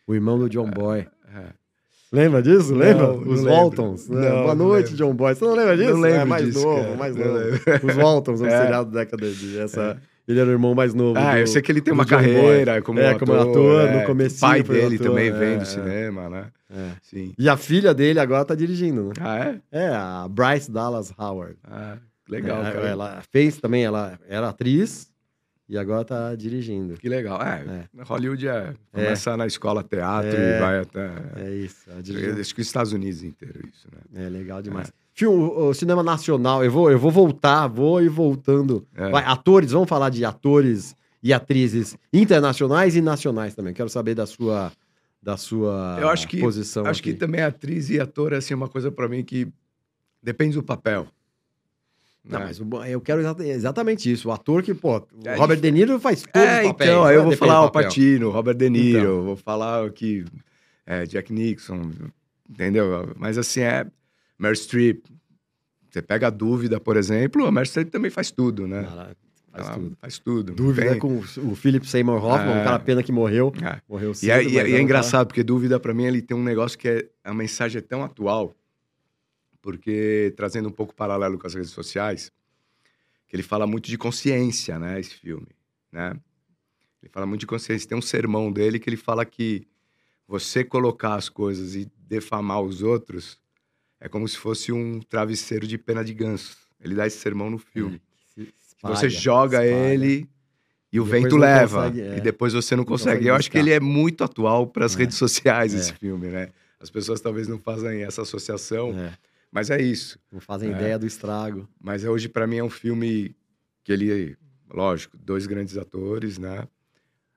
O 0.07 0.15
irmão 0.15 0.39
do 0.39 0.49
John 0.51 0.69
Boy. 0.71 1.07
É. 1.33 1.53
Lembra 2.13 2.43
disso? 2.43 2.73
Não, 2.73 2.79
Lembra? 2.79 3.07
não 3.09 3.19
Os 3.21 3.41
lembro. 3.41 3.51
Waltons. 3.53 4.09
né? 4.09 4.29
Não, 4.29 4.43
Boa 4.43 4.55
noite, 4.55 4.91
lembro. 4.93 4.97
John 5.07 5.15
Boy. 5.15 5.35
Você 5.35 5.45
não 5.45 5.55
lembra 5.55 5.77
disso? 5.77 5.91
Não 5.93 6.01
lembro 6.01 6.21
é 6.21 6.25
mais 6.25 6.45
disso, 6.47 6.63
novo, 6.65 6.83
cara. 6.83 6.97
mais 6.97 7.17
novo. 7.17 7.39
Os 7.89 7.97
Waltons, 7.97 8.41
um 8.41 8.47
É. 8.47 8.51
seriado 8.61 8.91
da 8.91 9.01
década 9.01 9.31
de... 9.31 9.59
Essa... 9.59 10.01
Ele 10.27 10.41
era 10.41 10.49
o 10.49 10.53
irmão 10.53 10.75
mais 10.75 10.95
novo. 10.95 11.19
Ah, 11.19 11.33
do- 11.35 11.39
eu 11.41 11.47
sei 11.47 11.61
que 11.61 11.71
ele 11.71 11.81
tem 11.83 11.93
uma 11.93 12.05
John 12.05 12.17
Boy. 12.17 12.25
carreira 12.35 12.81
como 12.83 12.99
É, 12.99 13.11
ator. 13.11 13.19
como 13.29 13.33
ator, 13.41 13.91
no 13.91 13.99
é. 13.99 14.05
comecinho 14.07 14.49
O 14.49 14.51
pai 14.51 14.63
dele 14.63 14.95
ator, 14.97 15.07
também 15.09 15.29
é, 15.29 15.33
vem 15.33 15.57
do 15.59 15.63
é. 15.63 15.67
cinema, 15.67 16.29
né? 16.31 16.47
É. 16.71 16.91
Sim. 17.03 17.35
E 17.39 17.49
a 17.49 17.57
filha 17.57 17.93
dele 17.93 18.19
agora 18.19 18.45
tá 18.45 18.55
dirigindo, 18.55 19.05
né? 19.09 19.13
Ah, 19.21 19.39
é? 19.39 19.61
É, 19.71 19.89
a 19.89 20.27
Bryce 20.29 20.71
Dallas 20.71 21.13
Howard. 21.19 21.57
Ah, 21.63 21.99
legal, 22.29 22.65
É, 22.65 22.73
cara. 22.73 22.89
Ela 22.89 23.23
fez 23.31 23.59
também, 23.59 23.85
ela 23.85 24.19
era 24.27 24.49
atriz 24.49 25.13
e 25.69 25.77
agora 25.77 26.05
tá 26.07 26.35
dirigindo. 26.35 26.95
Que 26.95 27.09
legal. 27.09 27.41
É, 27.43 27.85
Hollywood 28.05 28.49
é. 28.49 28.73
Começa 28.93 29.37
na 29.37 29.47
escola 29.47 29.83
teatro 29.85 30.35
É. 30.37 30.57
e 30.57 30.61
vai 30.61 30.79
até. 30.81 31.11
É 31.37 31.51
isso. 31.51 31.91
Acho 31.91 32.55
que 32.55 32.61
os 32.63 32.67
Estados 32.67 32.93
Unidos 32.95 33.23
inteiro, 33.23 33.61
isso, 33.71 33.87
né? 34.13 34.25
É 34.27 34.29
legal 34.31 34.63
demais. 34.63 34.91
Filme, 35.17 35.37
o, 35.45 35.69
o 35.69 35.75
cinema 35.75 36.03
nacional, 36.03 36.65
eu 36.65 36.71
vou, 36.71 36.91
eu 36.91 36.99
vou 36.99 37.11
voltar, 37.11 37.69
vou 37.69 38.03
ir 38.03 38.09
voltando. 38.09 38.85
É. 38.95 39.11
Vai, 39.11 39.23
atores, 39.25 39.71
vamos 39.71 39.89
falar 39.89 40.11
de 40.11 40.25
atores 40.25 40.97
e 41.23 41.33
atrizes 41.33 41.97
internacionais 42.13 42.97
e 42.97 43.01
nacionais 43.01 43.55
também. 43.55 43.73
Quero 43.73 43.89
saber 43.89 44.15
da 44.17 44.27
sua, 44.27 44.73
da 45.23 45.37
sua 45.37 45.99
Eu 46.01 46.09
acho 46.09 46.27
que- 46.27 46.41
posição. 46.41 46.85
Acho 46.87 47.03
que 47.03 47.11
aqui. 47.11 47.19
também 47.19 47.41
atriz 47.43 47.91
e 47.91 48.01
ator 48.01 48.33
é 48.33 48.37
assim, 48.39 48.55
uma 48.55 48.69
coisa 48.69 48.91
pra 48.91 49.09
mim 49.09 49.23
que 49.23 49.47
depende 50.23 50.57
do 50.57 50.63
papel. 50.63 51.07
Não, 52.25 52.39
né? 52.41 52.47
mas 52.47 52.59
o- 52.59 52.85
eu 52.87 53.01
quero 53.01 53.21
exa- 53.21 53.37
exatamente 53.47 54.11
isso. 54.11 54.29
O 54.31 54.33
ator 54.33 54.63
que, 54.63 54.75
pô, 54.75 54.97
o 54.99 55.07
É, 55.27 55.37
Robert 55.37 55.61
De 55.61 55.71
Niro 55.71 56.01
faz 56.01 56.23
todos 56.23 56.49
É, 56.49 56.63
os 56.63 56.69
papéis. 56.69 56.91
então, 56.91 57.05
aí 57.05 57.15
eu 57.17 57.23
vou 57.23 57.37
falar 57.37 57.63
o. 57.67 57.71
Pacino, 57.71 58.31
Robert 58.31 58.57
De 58.57 58.69
Niro, 58.71 58.99
Então. 58.99 59.23
vou 59.23 59.37
falar 59.37 59.89
que 59.91 60.25
é, 60.87 61.05
Jack 61.07 61.33
Nixon, 61.33 61.91
entendeu? 62.51 63.13
Mas 63.17 63.37
assim, 63.39 63.61
é 63.61 63.87
Meryl 64.45 64.57
Streep. 64.57 65.05
Você 65.91 66.03
pega 66.03 66.27
a 66.27 66.31
Dúvida, 66.31 66.81
por 66.81 66.97
exemplo, 66.97 67.47
a 67.47 67.53
Meryl 67.53 67.67
Streep 67.67 67.91
também 67.91 68.11
faz 68.11 68.31
tudo, 68.31 68.67
né? 68.67 68.83
Cara, 68.85 69.17
faz 69.53 69.67
Ela 69.67 69.75
tudo. 69.79 69.97
Faz 70.01 70.19
tudo. 70.19 70.53
Dúvida 70.55 70.91
Tem- 70.91 70.99
com 70.99 71.19
o 71.19 71.55
Philip 71.55 71.87
Seymour 71.89 72.23
Hoffman, 72.25 72.57
É. 72.57 72.61
um 72.61 72.65
cara 72.65 72.79
pena 72.81 73.03
que 73.03 73.13
morreu. 73.13 73.53
É. 73.63 73.81
Morreu 73.89 74.13
cedo. 74.15 74.29
E 74.29 74.31
é, 74.31 74.43
e 74.43 74.47
é- 74.47 74.51
e 74.51 74.57
é 74.59 74.63
cara- 74.71 74.81
engraçado, 74.83 75.27
porque 75.29 75.43
Dúvida, 75.43 75.79
pra 75.81 75.95
mim, 75.95 76.05
ele 76.05 76.21
tem 76.21 76.37
um 76.37 76.43
negócio 76.43 76.77
que 76.79 76.89
é 76.89 77.09
a 77.23 77.33
mensagem 77.33 77.79
é 77.79 77.83
tão 77.83 78.03
atual, 78.03 78.55
porque 79.63 80.33
trazendo 80.37 80.69
um 80.69 80.73
pouco 80.73 80.95
paralelo 80.95 81.39
com 81.39 81.47
as 81.47 81.55
redes 81.55 81.71
sociais, 81.71 82.31
que 83.29 83.37
ele 83.37 83.43
fala 83.43 83.67
muito 83.67 83.89
de 83.89 83.97
consciência, 83.97 84.79
né, 84.79 85.01
esse 85.01 85.15
filme, 85.15 85.49
né? 85.91 86.15
Ele 87.03 87.11
fala 87.11 87.27
muito 87.27 87.41
de 87.41 87.47
consciência. 87.47 87.89
Tem 87.89 87.97
um 87.99 88.03
sermão 88.03 88.51
dele 88.51 88.79
que 88.79 88.89
ele 88.89 88.97
fala 88.97 89.25
que 89.25 89.67
você 90.27 90.65
colocar 90.65 91.15
as 91.15 91.29
coisas 91.29 91.75
e 91.75 91.91
defamar 92.09 92.63
os 92.63 92.83
outros 92.83 93.39
é 94.05 94.09
como 94.09 94.29
se 94.29 94.37
fosse 94.37 94.71
um 94.71 95.01
travesseiro 95.01 95.67
de 95.67 95.79
pena 95.79 96.05
de 96.05 96.13
ganso. 96.13 96.57
Ele 96.81 96.95
dá 96.95 97.07
esse 97.07 97.17
sermão 97.19 97.49
no 97.51 97.59
filme. 97.59 98.01
Que 98.35 98.53
espalha, 98.69 98.95
você 98.97 99.09
joga 99.09 99.65
espalha. 99.65 99.95
ele 99.95 100.29
e 100.93 101.01
o 101.01 101.05
Depois 101.05 101.23
vento 101.23 101.37
leva. 101.37 101.79
consegue, 101.89 102.01
é. 102.03 102.19
E 102.19 102.21
depois 102.21 102.53
você 102.53 102.77
não 102.77 102.85
consegue. 102.85 103.13
consegue 103.17 103.29
Eu 103.29 103.35
acho 103.35 103.51
que 103.51 103.57
ele 103.59 103.73
é 103.73 103.81
muito 103.81 104.23
atual 104.23 104.67
para 104.67 104.85
as 104.85 104.95
É. 104.95 104.99
redes 104.99 105.17
sociais, 105.17 105.73
É. 105.75 105.79
esse 105.79 105.93
filme, 105.95 106.29
né? 106.29 106.51
As 106.79 106.91
pessoas 106.91 107.21
talvez 107.21 107.49
não 107.49 107.59
fazem 107.59 108.03
essa 108.03 108.21
associação, 108.23 108.91
É, 108.99 109.17
mas 109.51 109.71
é 109.71 109.81
isso. 109.81 110.19
não 110.31 110.41
fazem 110.41 110.71
É. 110.71 110.73
ideia 110.77 110.99
do 110.99 111.07
estrago. 111.07 111.67
Mas 111.81 112.05
hoje, 112.05 112.29
para 112.29 112.47
mim, 112.47 112.59
é 112.59 112.65
um 112.65 112.69
filme 112.71 113.35
que 113.83 113.91
ele, 113.91 114.37
lógico, 114.71 115.17
dois 115.17 115.47
grandes 115.47 115.79
atores, 115.79 116.37
né? 116.37 116.69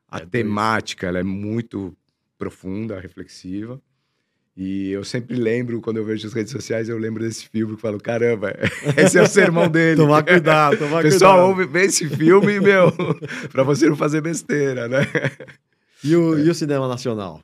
A 0.10 0.18
É, 0.20 0.26
temática, 0.26 1.08
ela 1.08 1.20
é 1.20 1.24
muito 1.24 1.96
profunda, 2.38 3.00
reflexiva. 3.00 3.82
E 4.60 4.90
eu 4.90 5.04
sempre 5.04 5.36
lembro, 5.36 5.80
quando 5.82 5.98
eu 5.98 6.04
vejo 6.04 6.26
as 6.26 6.34
redes 6.34 6.52
sociais, 6.52 6.90
eu 6.90 6.98
lembro 6.98 7.24
desse 7.24 7.48
filme 7.48 7.76
e 7.76 7.78
falo, 7.78 8.00
caramba, 8.00 8.56
esse 8.98 9.16
é 9.18 9.22
o 9.22 9.28
sermão 9.28 9.70
dele. 9.70 10.02
Tomar 10.02 10.24
cuidado, 10.24 10.78
tomar 10.80 11.04
Pessoal, 11.04 11.34
cuidado. 11.36 11.48
ouve, 11.50 11.66
vê 11.72 11.86
esse 11.86 12.10
filme, 12.10 12.58
meu, 12.60 12.92
pra 13.52 13.62
você 13.62 13.88
não 13.88 13.96
fazer 13.96 14.20
besteira, 14.20 14.88
né? 14.88 15.02
E 16.04 16.16
o, 16.16 16.40
e 16.40 16.50
o 16.50 16.56
cinema 16.56 16.88
nacional? 16.88 17.40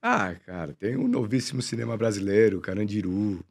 Ah, 0.00 0.34
cara, 0.46 0.72
tem 0.72 0.96
um 0.96 1.06
novíssimo 1.08 1.60
cinema 1.60 1.94
brasileiro, 1.96 2.58
Carandiru, 2.60 3.44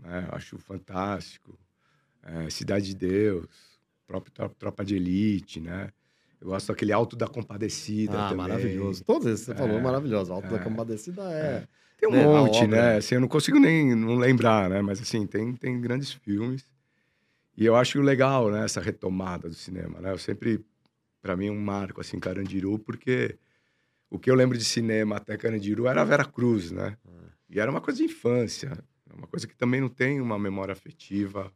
né? 0.00 0.28
Acho 0.30 0.58
fantástico. 0.58 1.58
É, 2.22 2.50
Cidade 2.50 2.86
de 2.86 2.94
Deus, 2.94 3.46
próprio 4.06 4.32
Tro- 4.32 4.54
Tropa 4.58 4.84
de 4.84 4.94
Elite, 4.96 5.58
né? 5.58 5.88
Eu 6.40 6.48
gosto 6.48 6.68
daquele 6.68 6.92
Alto 6.92 7.16
da 7.16 7.26
Compadecida 7.26 8.12
Ah, 8.26 8.28
também. 8.28 8.46
maravilhoso. 8.48 9.02
Todos 9.04 9.26
esses 9.26 9.46
que 9.46 9.52
você 9.52 9.58
falou, 9.58 9.78
É, 9.78 9.82
maravilhoso. 9.82 10.32
Alto 10.32 10.48
da 10.48 10.56
é. 10.56 10.60
Compadecida 10.60 11.22
é... 11.32 11.66
Tem 11.96 12.08
um 12.08 12.12
né, 12.12 12.24
monte, 12.24 12.64
obra. 12.64 12.68
né? 12.68 12.96
Assim, 12.96 13.14
eu 13.14 13.20
não 13.20 13.28
consigo 13.28 13.58
nem 13.58 13.94
não 13.94 14.16
lembrar, 14.16 14.68
né? 14.68 14.82
Mas 14.82 15.00
assim, 15.00 15.26
tem, 15.26 15.54
tem 15.54 15.80
grandes 15.80 16.12
filmes. 16.12 16.64
E 17.56 17.64
eu 17.64 17.74
acho 17.74 18.00
legal, 18.00 18.50
né? 18.50 18.64
Essa 18.64 18.80
retomada 18.80 19.48
do 19.48 19.54
cinema, 19.54 20.00
né? 20.00 20.12
Eu 20.12 20.18
sempre, 20.18 20.64
para 21.22 21.34
mim, 21.36 21.48
um 21.48 21.58
marco, 21.58 22.00
assim, 22.00 22.18
Carandiru, 22.18 22.78
porque 22.78 23.38
o 24.10 24.18
que 24.18 24.30
eu 24.30 24.34
lembro 24.34 24.58
de 24.58 24.64
cinema 24.64 25.16
até 25.16 25.36
Carandiru 25.36 25.86
era 25.86 26.02
a 26.02 26.04
Vera 26.04 26.24
Cruz, 26.24 26.70
né? 26.70 26.96
E 27.48 27.58
era 27.58 27.70
uma 27.70 27.80
coisa 27.80 27.98
de 27.98 28.04
infância. 28.04 28.72
Uma 29.14 29.26
coisa 29.26 29.46
que 29.46 29.56
também 29.56 29.80
não 29.80 29.88
tem 29.88 30.20
uma 30.20 30.38
memória 30.38 30.72
afetiva 30.72 31.50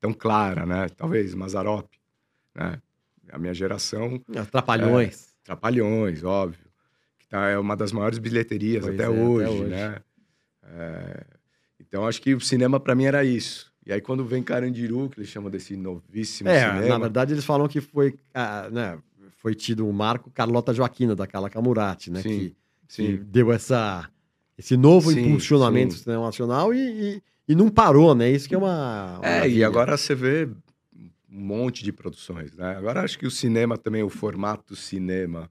tão 0.00 0.14
clara, 0.14 0.64
né? 0.64 0.88
Talvez 0.88 1.34
Mazarop, 1.34 1.90
né? 2.54 2.80
A 3.30 3.38
minha 3.38 3.52
geração 3.52 4.18
Trapalhões. 4.50 5.34
Trapalhões, 5.42 6.24
óbvio. 6.24 6.64
Que 7.34 7.40
tá, 7.40 7.48
é 7.48 7.58
uma 7.58 7.76
das 7.76 7.90
maiores 7.90 8.18
bilheterias 8.18 8.84
até, 8.86 9.02
é, 9.02 9.06
até 9.06 9.08
hoje, 9.08 9.48
hoje. 9.48 9.64
né? 9.64 9.96
É, 10.62 11.24
então, 11.80 12.06
acho 12.06 12.22
que 12.22 12.32
o 12.32 12.40
cinema 12.40 12.78
para 12.78 12.94
mim 12.94 13.06
era 13.06 13.24
isso. 13.24 13.72
E 13.84 13.92
aí, 13.92 14.00
quando 14.00 14.24
vem 14.24 14.40
Carandiru, 14.42 15.08
que 15.10 15.18
eles 15.18 15.28
chamam 15.28 15.50
desse 15.50 15.76
novíssimo 15.76 16.48
É, 16.48 16.60
cinema... 16.60 16.88
na 16.88 16.98
verdade 16.98 17.34
eles 17.34 17.44
falam 17.44 17.66
que 17.66 17.80
foi, 17.80 18.14
ah, 18.32 18.68
né, 18.70 18.98
foi 19.38 19.54
tido 19.54 19.84
um 19.86 19.92
marco 19.92 20.30
Carlota 20.30 20.72
Joaquina, 20.72 21.16
da 21.16 21.26
Carla 21.26 21.50
Camurati, 21.50 22.08
né? 22.10 22.22
Sim, 22.22 22.28
que, 22.28 22.48
que 22.50 22.56
sim. 22.88 23.20
deu 23.26 23.52
essa, 23.52 24.08
esse 24.56 24.76
novo 24.76 25.10
Sim, 25.10 25.20
impulsionamento 25.26 25.92
sim. 25.94 25.98
do 26.00 26.04
cinema 26.04 26.24
nacional 26.26 26.72
e, 26.72 26.78
e, 27.16 27.22
e 27.48 27.54
não 27.56 27.68
parou, 27.68 28.14
né? 28.14 28.30
Isso 28.30 28.48
que 28.48 28.54
é 28.54 28.58
uma... 28.58 29.18
uma 29.18 29.26
É, 29.26 29.30
e 29.30 29.34
maravilha. 29.34 29.66
agora 29.66 29.96
você 29.96 30.14
vê 30.14 30.48
um 30.96 31.40
monte 31.40 31.82
de 31.82 31.92
produções, 31.92 32.54
né? 32.56 32.76
Agora 32.76 33.02
acho 33.02 33.18
que 33.18 33.26
o 33.26 33.30
cinema 33.30 33.76
também, 33.76 34.02
o 34.04 34.08
formato 34.08 34.76
cinema 34.76 35.50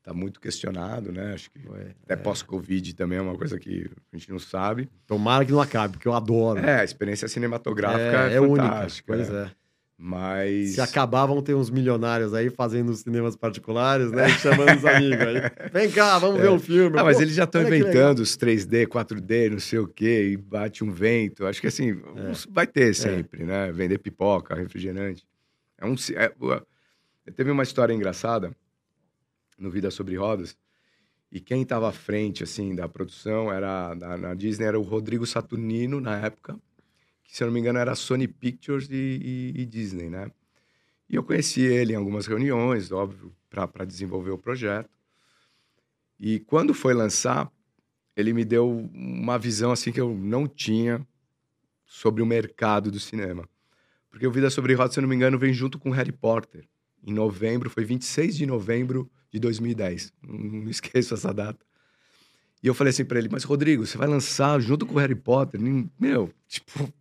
está 0.00 0.12
muito 0.12 0.40
questionado, 0.40 1.12
né? 1.12 1.34
Acho 1.34 1.50
que 1.50 1.60
Ué, 1.68 1.94
até 2.04 2.14
é. 2.14 2.16
pós-Covid 2.16 2.94
também 2.94 3.18
é 3.18 3.22
uma 3.22 3.36
coisa 3.36 3.58
que 3.58 3.88
a 4.12 4.16
gente 4.16 4.30
não 4.30 4.38
sabe. 4.38 4.88
Tomara 5.06 5.44
que 5.44 5.52
não 5.52 5.60
acabe, 5.60 5.94
porque 5.94 6.08
eu 6.08 6.14
adoro. 6.14 6.58
É, 6.58 6.80
a 6.80 6.84
experiência 6.84 7.28
cinematográfica 7.28 8.30
é, 8.30 8.34
é 8.34 8.40
única. 8.40 8.62
fantástica. 8.62 9.12
Pois 9.14 9.30
é. 9.30 9.44
é. 9.44 9.50
Mas 10.02 10.70
Se 10.70 10.80
acabar, 10.80 11.26
vão 11.26 11.42
ter 11.42 11.52
uns 11.52 11.68
milionários 11.68 12.32
aí 12.32 12.48
fazendo 12.48 12.88
os 12.88 13.00
cinemas 13.00 13.36
particulares, 13.36 14.10
né? 14.10 14.30
Chamando 14.30 14.74
os 14.74 14.84
amigos 14.86 15.20
aí. 15.20 15.42
Vem 15.70 15.90
cá, 15.90 16.18
vamos 16.18 16.40
ver 16.40 16.48
um 16.48 16.58
filme. 16.58 16.98
Ah, 16.98 17.04
mas 17.04 17.18
Pô, 17.18 17.22
eles 17.22 17.34
já 17.34 17.44
estão 17.44 17.60
inventando 17.60 18.20
os 18.20 18.34
3D, 18.34 18.86
4D, 18.86 19.50
não 19.50 19.58
sei 19.60 19.78
o 19.78 19.86
quê, 19.86 20.30
e 20.32 20.36
bate 20.38 20.82
um 20.82 20.90
vento. 20.90 21.44
Acho 21.46 21.60
que 21.60 21.66
assim, 21.66 21.90
É. 21.90 22.32
vai 22.48 22.66
ter 22.66 22.94
sempre, 22.94 23.44
né? 23.44 23.70
Vender 23.72 23.98
pipoca, 23.98 24.54
refrigerante. 24.54 25.22
É 25.76 25.84
um, 25.84 25.94
é, 26.14 26.32
teve 27.32 27.50
uma 27.50 27.62
história 27.62 27.92
engraçada 27.92 28.56
no 29.60 29.70
Vida 29.70 29.90
Sobre 29.90 30.16
Rodas, 30.16 30.56
e 31.30 31.38
quem 31.40 31.62
estava 31.62 31.88
à 31.88 31.92
frente, 31.92 32.42
assim, 32.42 32.74
da 32.74 32.88
produção, 32.88 33.52
era 33.52 33.94
na, 33.94 34.16
na 34.16 34.34
Disney, 34.34 34.66
era 34.66 34.78
o 34.80 34.82
Rodrigo 34.82 35.24
Saturnino, 35.26 36.00
na 36.00 36.18
época, 36.18 36.58
que, 37.22 37.36
se 37.36 37.42
eu 37.44 37.46
não 37.46 37.54
me 37.54 37.60
engano, 37.60 37.78
era 37.78 37.94
Sony 37.94 38.26
Pictures 38.26 38.88
e, 38.90 38.94
e- 39.56 39.60
e 39.62 39.66
Disney, 39.66 40.10
né? 40.10 40.30
E 41.08 41.16
eu 41.16 41.22
conheci 41.22 41.60
ele 41.62 41.92
em 41.92 41.96
algumas 41.96 42.26
reuniões, 42.26 42.90
óbvio, 42.90 43.34
para 43.48 43.84
desenvolver 43.84 44.30
o 44.30 44.38
projeto. 44.38 44.90
E 46.18 46.40
quando 46.40 46.74
foi 46.74 46.94
lançar, 46.94 47.50
ele 48.16 48.32
me 48.32 48.44
deu 48.44 48.68
uma 48.92 49.38
visão 49.38 49.72
assim 49.72 49.92
que 49.92 50.00
eu 50.00 50.14
não 50.14 50.46
tinha 50.46 51.06
sobre 51.86 52.22
o 52.22 52.26
mercado 52.26 52.90
do 52.90 53.00
cinema. 53.00 53.48
Porque 54.10 54.26
o 54.26 54.32
Vida 54.32 54.50
sobre 54.50 54.74
Rodas, 54.74 54.94
se 54.94 55.00
eu 55.00 55.02
não 55.02 55.08
me 55.08 55.16
engano, 55.16 55.38
vem 55.38 55.52
junto 55.52 55.78
com 55.78 55.90
Harry 55.90 56.12
Potter. 56.12 56.68
Em 57.04 57.12
novembro, 57.12 57.70
foi 57.70 57.84
26 57.84 58.36
de 58.36 58.46
novembro 58.46 59.10
de 59.30 59.38
2010. 59.38 60.12
Não, 60.26 60.68
esqueço 60.68 61.14
essa 61.14 61.32
data. 61.32 61.64
E 62.62 62.66
eu 62.66 62.74
falei 62.74 62.90
assim 62.90 63.04
para 63.04 63.18
ele, 63.18 63.28
mas 63.30 63.44
Rodrigo, 63.44 63.86
você 63.86 63.96
vai 63.96 64.06
lançar 64.06 64.60
junto 64.60 64.84
com 64.84 64.94
o 64.94 64.98
Harry 64.98 65.14
Potter? 65.14 65.60
Meu, 65.98 66.30
tipo, 66.46 66.92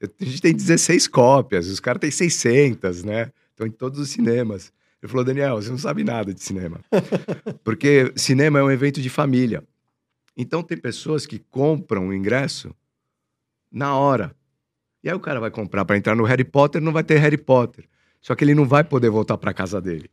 a 0.00 0.24
gente 0.24 0.40
tem 0.40 0.54
16 0.54 1.08
cópias, 1.08 1.68
os 1.68 1.80
caras 1.80 2.00
têm 2.00 2.10
600, 2.10 3.04
né? 3.04 3.30
Estão 3.50 3.66
em 3.66 3.70
todos 3.70 3.98
os 3.98 4.08
cinemas. 4.08 4.72
Ele 5.02 5.10
falou, 5.10 5.24
Daniel, 5.24 5.56
você 5.56 5.68
não 5.68 5.78
sabe 5.78 6.02
nada 6.02 6.32
de 6.32 6.42
cinema. 6.42 6.80
Porque 7.62 8.10
cinema 8.16 8.58
é 8.58 8.62
um 8.62 8.70
evento 8.70 9.02
de 9.02 9.10
família. 9.10 9.62
Então 10.36 10.62
tem 10.62 10.78
pessoas 10.78 11.26
que 11.26 11.38
compram 11.38 12.08
o 12.08 12.14
ingresso 12.14 12.74
na 13.70 13.94
hora. 13.94 14.34
E 15.02 15.08
aí 15.08 15.14
o 15.14 15.20
cara 15.20 15.38
vai 15.38 15.50
comprar 15.50 15.84
para 15.84 15.98
entrar 15.98 16.16
no 16.16 16.24
Harry 16.24 16.44
Potter, 16.44 16.80
não 16.80 16.92
vai 16.92 17.04
ter 17.04 17.18
Harry 17.18 17.36
Potter. 17.36 17.84
Só 18.20 18.34
que 18.34 18.42
ele 18.42 18.54
não 18.54 18.64
vai 18.64 18.82
poder 18.82 19.10
voltar 19.10 19.36
para 19.36 19.52
casa 19.52 19.80
dele. 19.80 20.10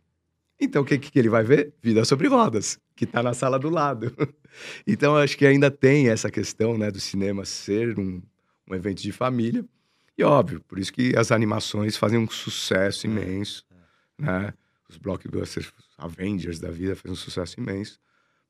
Então 0.61 0.83
o 0.83 0.85
que, 0.85 0.97
que 0.99 1.17
ele 1.17 1.27
vai 1.29 1.43
ver? 1.43 1.73
Vida 1.81 2.05
sobre 2.05 2.27
rodas, 2.27 2.79
que 2.95 3.03
está 3.05 3.21
na 3.23 3.33
sala 3.33 3.57
do 3.59 3.69
lado. 3.69 4.13
Então 4.85 5.15
acho 5.15 5.37
que 5.37 5.45
ainda 5.45 5.71
tem 5.71 6.09
essa 6.09 6.29
questão 6.29 6.77
né, 6.77 6.91
do 6.91 6.99
cinema 6.99 7.45
ser 7.45 7.97
um, 7.97 8.21
um 8.69 8.75
evento 8.75 9.01
de 9.01 9.09
família. 9.13 9.63
E 10.17 10.23
óbvio, 10.25 10.59
por 10.67 10.77
isso 10.77 10.91
que 10.91 11.15
as 11.17 11.31
animações 11.31 11.95
fazem 11.95 12.19
um 12.19 12.29
sucesso 12.29 13.07
imenso. 13.07 13.63
Né? 14.19 14.53
Os 14.89 14.97
blockbusters, 14.97 15.71
Avengers 15.97 16.59
da 16.59 16.69
vida 16.69 16.97
fez 16.97 17.09
um 17.13 17.15
sucesso 17.15 17.61
imenso. 17.61 17.97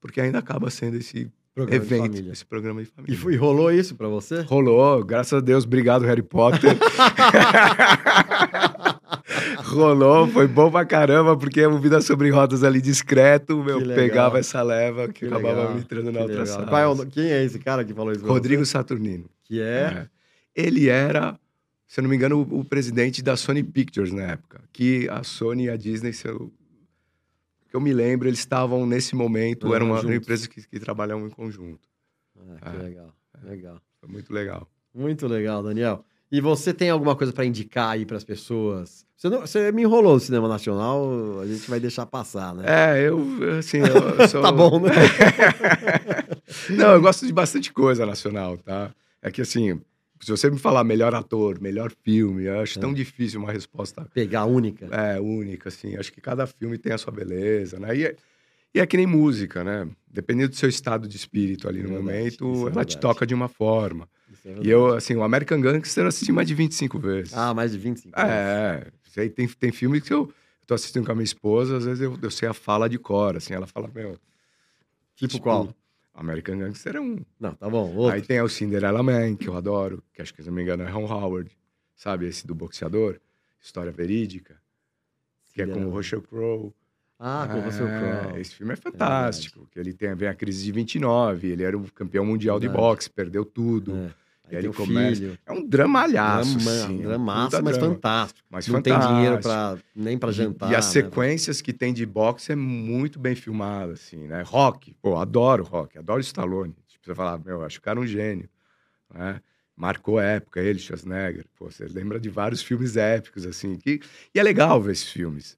Porque 0.01 0.19
ainda 0.19 0.39
acaba 0.39 0.71
sendo 0.71 0.97
esse 0.97 1.31
Programa 1.53 1.79
de 1.79 1.85
evento, 1.93 2.01
família. 2.13 2.31
esse 2.31 2.45
programa 2.45 2.81
de 2.81 2.87
E, 2.89 2.91
família. 2.91 3.17
foi- 3.19 3.33
e 3.33 3.37
rolou 3.37 3.71
isso 3.71 3.93
pra 3.93 4.07
você? 4.07 4.41
Rolou, 4.41 5.03
graças 5.05 5.33
a 5.33 5.39
Deus, 5.39 5.65
obrigado, 5.65 6.03
Harry 6.05 6.23
Potter. 6.23 6.75
Rolou, 9.73 10.27
foi 10.27 10.47
bom 10.47 10.69
pra 10.71 10.85
caramba, 10.85 11.35
porque 11.37 11.65
o 11.65 11.77
Vida 11.79 12.01
Sobre 12.01 12.29
Rodas 12.29 12.63
ali 12.63 12.81
discreto, 12.81 13.63
meu, 13.63 13.79
pegava 13.95 14.39
essa 14.39 14.61
leva 14.61 15.07
que, 15.07 15.21
Que 15.21 15.25
acabava 15.27 15.55
legal, 15.61 15.73
me 15.75 15.81
entrando 15.81 16.05
na 16.05 16.11
Que 16.11 16.17
outra 16.19 16.39
legal. 16.43 16.47
sala. 16.47 16.67
Qual 16.67 17.01
é 17.01 17.05
quem 17.07 17.31
é 17.31 17.43
esse 17.43 17.59
cara 17.59 17.83
que 17.85 17.93
falou 17.93 18.11
isso 18.11 18.25
Rodrigo 18.25 18.65
você? 18.65 18.71
Saturnino. 18.71 19.29
Que 19.43 19.61
é... 19.61 19.65
É. 19.65 20.07
Ele 20.53 20.89
era, 20.89 21.39
se 21.87 21.99
eu 21.99 22.03
não 22.03 22.09
me 22.09 22.15
engano, 22.15 22.37
o, 22.39 22.59
o 22.59 22.65
presidente 22.65 23.21
da 23.21 23.37
Sony 23.37 23.63
Pictures 23.63 24.11
na 24.11 24.23
época. 24.23 24.61
Que 24.73 25.07
a 25.09 25.23
Sony 25.23 25.65
e 25.65 25.69
a 25.69 25.77
Disney, 25.77 26.11
se 26.13 26.27
eu, 26.27 26.51
que 27.69 27.75
eu 27.75 27.79
me 27.81 27.93
lembro, 27.93 28.27
eles 28.27 28.39
estavam 28.39 28.85
nesse 28.85 29.15
momento, 29.15 29.71
Ah, 29.71 29.75
era 29.77 29.85
uma, 29.85 30.01
uma 30.01 30.15
empresa 30.15 30.47
que, 30.49 30.61
que 30.67 30.79
trabalhavam 30.79 31.25
em 31.27 31.29
conjunto. 31.29 31.87
Ah, 32.61 32.69
que 32.71 32.75
É. 32.77 32.83
legal, 32.83 33.15
legal. 33.43 33.81
Foi 34.01 34.09
muito 34.09 34.33
legal. 34.33 34.67
Muito 34.93 35.25
legal, 35.27 35.63
Daniel. 35.63 36.03
E 36.31 36.39
você 36.39 36.73
tem 36.73 36.89
alguma 36.89 37.15
coisa 37.15 37.33
pra 37.33 37.43
indicar 37.45 37.89
aí 37.89 38.05
pras 38.05 38.23
pessoas? 38.23 39.05
Você, 39.17 39.29
não- 39.29 39.41
você 39.41 39.71
me 39.71 39.81
enrolou 39.83 40.13
no 40.13 40.19
cinema 40.19 40.47
nacional, 40.47 41.39
a 41.41 41.45
gente 41.45 41.69
vai 41.69 41.79
deixar 41.79 42.05
passar, 42.05 42.55
né? 42.55 42.63
É, 42.67 43.07
eu, 43.07 43.19
assim, 43.59 43.79
eu, 43.79 43.85
sou... 44.29 44.41
Tá 44.41 44.51
bom, 44.51 44.79
né? 44.79 44.91
Não, 46.69 46.93
eu 46.93 47.01
gosto 47.01 47.25
de 47.25 47.33
bastante 47.33 47.71
coisa 47.71 48.05
nacional, 48.05 48.57
tá? 48.57 48.91
É 49.21 49.29
que 49.31 49.41
assim, 49.41 49.79
se 50.21 50.29
você 50.31 50.49
me 50.49 50.57
falar 50.57 50.83
melhor 50.83 51.13
ator, 51.13 51.59
melhor 51.61 51.91
filme, 52.03 52.45
eu 52.45 52.59
acho 52.59 52.77
É. 52.77 52.81
tão 52.81 52.93
difícil 52.93 53.39
uma 53.39 53.51
resposta 53.51 54.07
Pegar 54.13 54.45
única. 54.45 54.87
é, 54.91 55.19
única, 55.19 55.69
assim. 55.69 55.95
Acho 55.97 56.11
que 56.11 56.21
cada 56.21 56.45
filme 56.47 56.77
tem 56.77 56.93
a 56.93 56.97
sua 56.97 57.11
beleza, 57.13 57.79
né? 57.79 57.95
E 57.95 58.05
é, 58.05 58.15
e 58.73 58.79
é 58.79 58.85
que 58.85 58.97
nem 58.97 59.05
música, 59.05 59.63
né? 59.63 59.87
Dependendo 60.07 60.49
do 60.49 60.55
seu 60.55 60.69
estado 60.69 61.07
de 61.07 61.15
espírito 61.15 61.67
ali 61.67 61.81
no 61.81 61.89
É 61.89 62.01
verdade, 62.01 62.37
momento, 62.41 62.67
é 62.67 62.71
ela 62.71 62.85
te 62.85 62.97
toca 62.97 63.25
de 63.25 63.33
uma 63.33 63.47
forma. 63.47 64.09
É 64.45 64.59
E 64.61 64.69
eu, 64.69 64.93
assim, 64.93 65.15
o 65.15 65.23
American 65.23 65.59
Gangster 65.61 66.03
eu 66.03 66.07
assisti 66.07 66.31
mais 66.31 66.47
de 66.47 66.53
25 66.53 66.99
vezes. 66.99 67.33
Ah, 67.33 67.53
mais 67.53 67.71
de 67.71 67.77
25. 67.77 68.19
É, 68.19 68.87
sei, 69.03 69.29
tem, 69.29 69.47
tem 69.47 69.71
filme 69.71 70.01
que 70.01 70.13
eu, 70.13 70.27
eu 70.27 70.33
tô 70.67 70.73
assistindo 70.73 71.05
com 71.05 71.11
a 71.11 71.15
minha 71.15 71.23
esposa, 71.23 71.77
às 71.77 71.85
vezes 71.85 72.01
eu, 72.01 72.17
eu 72.21 72.31
sei 72.31 72.47
a 72.47 72.53
fala 72.53 72.89
de 72.89 72.97
cor, 72.97 73.37
assim, 73.37 73.53
ela 73.53 73.67
fala, 73.67 73.89
meu... 73.93 74.17
Tipo 75.15 75.39
qual? 75.39 75.75
American 76.13 76.57
Gangster 76.57 76.95
é 76.95 76.99
um. 76.99 77.19
Não, 77.39 77.53
tá 77.53 77.69
bom. 77.69 77.93
Outro. 77.95 78.13
Aí 78.13 78.21
tem 78.21 78.41
o 78.41 78.49
Cinderella 78.49 79.01
Man, 79.01 79.35
que 79.35 79.47
eu 79.47 79.55
adoro, 79.55 80.03
que 80.13 80.21
acho 80.21 80.33
que, 80.33 80.41
se 80.41 80.49
não 80.49 80.55
me 80.55 80.61
engano, 80.61 80.83
é 80.83 80.89
Ron 80.89 81.05
Howard, 81.05 81.49
sabe? 81.95 82.27
Esse 82.27 82.45
do 82.45 82.53
boxeador, 82.53 83.19
história 83.61 83.91
verídica, 83.91 84.59
que 85.53 85.61
é 85.61 85.67
com 85.67 85.85
o. 85.85 85.89
Russell 85.89 86.21
Crowe. 86.21 86.73
Ah, 87.23 87.47
com 87.51 87.59
Russell 87.59 87.87
É. 87.87 88.39
Esse 88.41 88.55
filme 88.55 88.73
é 88.73 88.75
fantástico, 88.75 89.67
que 89.71 89.79
ele 89.79 89.93
tem 89.93 90.15
vem 90.15 90.27
a 90.27 90.33
crise 90.33 90.63
de 90.63 90.71
29, 90.71 91.49
ele 91.49 91.63
era 91.63 91.77
o 91.77 91.83
campeão 91.91 92.25
mundial 92.25 92.59
de 92.59 92.67
boxe, 92.67 93.09
perdeu 93.11 93.45
tudo. 93.45 93.95
É. 93.95 94.21
E 94.51 94.55
Aí 94.55 94.61
tem 94.63 94.69
ele 94.71 94.73
começa- 94.75 95.15
filho. 95.21 95.37
É 95.45 95.51
um 95.53 95.65
dramalhaço, 95.65 96.57
Drama, 96.57 96.71
assim, 96.71 96.95
é 96.95 96.99
um 96.99 97.07
dramaço, 97.09 97.63
mas 97.63 97.77
drama. 97.77 97.93
fantástico. 97.95 98.47
Mas 98.49 98.67
não 98.67 98.81
tem 98.81 98.91
fantástico. 98.93 99.15
dinheiro 99.15 99.39
pra, 99.39 99.77
nem 99.95 100.17
pra 100.17 100.31
jantar. 100.31 100.71
E 100.71 100.75
as 100.75 100.85
né? 100.87 100.91
sequências 100.91 101.61
que 101.61 101.71
tem 101.71 101.93
de 101.93 102.05
boxe 102.07 102.51
é 102.51 102.55
muito 102.55 103.19
bem 103.19 103.35
filmado, 103.35 103.91
assim, 103.93 104.27
né? 104.27 104.41
Rock, 104.41 104.93
pô, 105.01 105.15
adoro 105.15 105.63
rock, 105.63 105.97
adoro 105.99 106.19
Stallone. 106.21 106.75
Tipo, 106.87 107.05
você 107.05 107.15
falar, 107.15 107.39
meu, 107.45 107.63
acho 107.63 107.77
o 107.77 107.81
cara 107.81 107.99
um 107.99 108.05
gênio, 108.05 108.49
né? 109.13 109.39
Marcou 109.77 110.19
a 110.19 110.23
época, 110.23 110.59
ele, 110.59 110.79
Schwarzenegger. 110.79 111.45
Pô, 111.55 111.71
você 111.71 111.85
lembra 111.85 112.19
de 112.19 112.29
vários 112.29 112.61
filmes 112.61 112.97
épicos, 112.97 113.45
assim. 113.45 113.77
Que... 113.77 114.01
E 114.35 114.39
é 114.39 114.43
legal 114.43 114.81
ver 114.81 114.91
esses 114.91 115.09
filmes. 115.09 115.57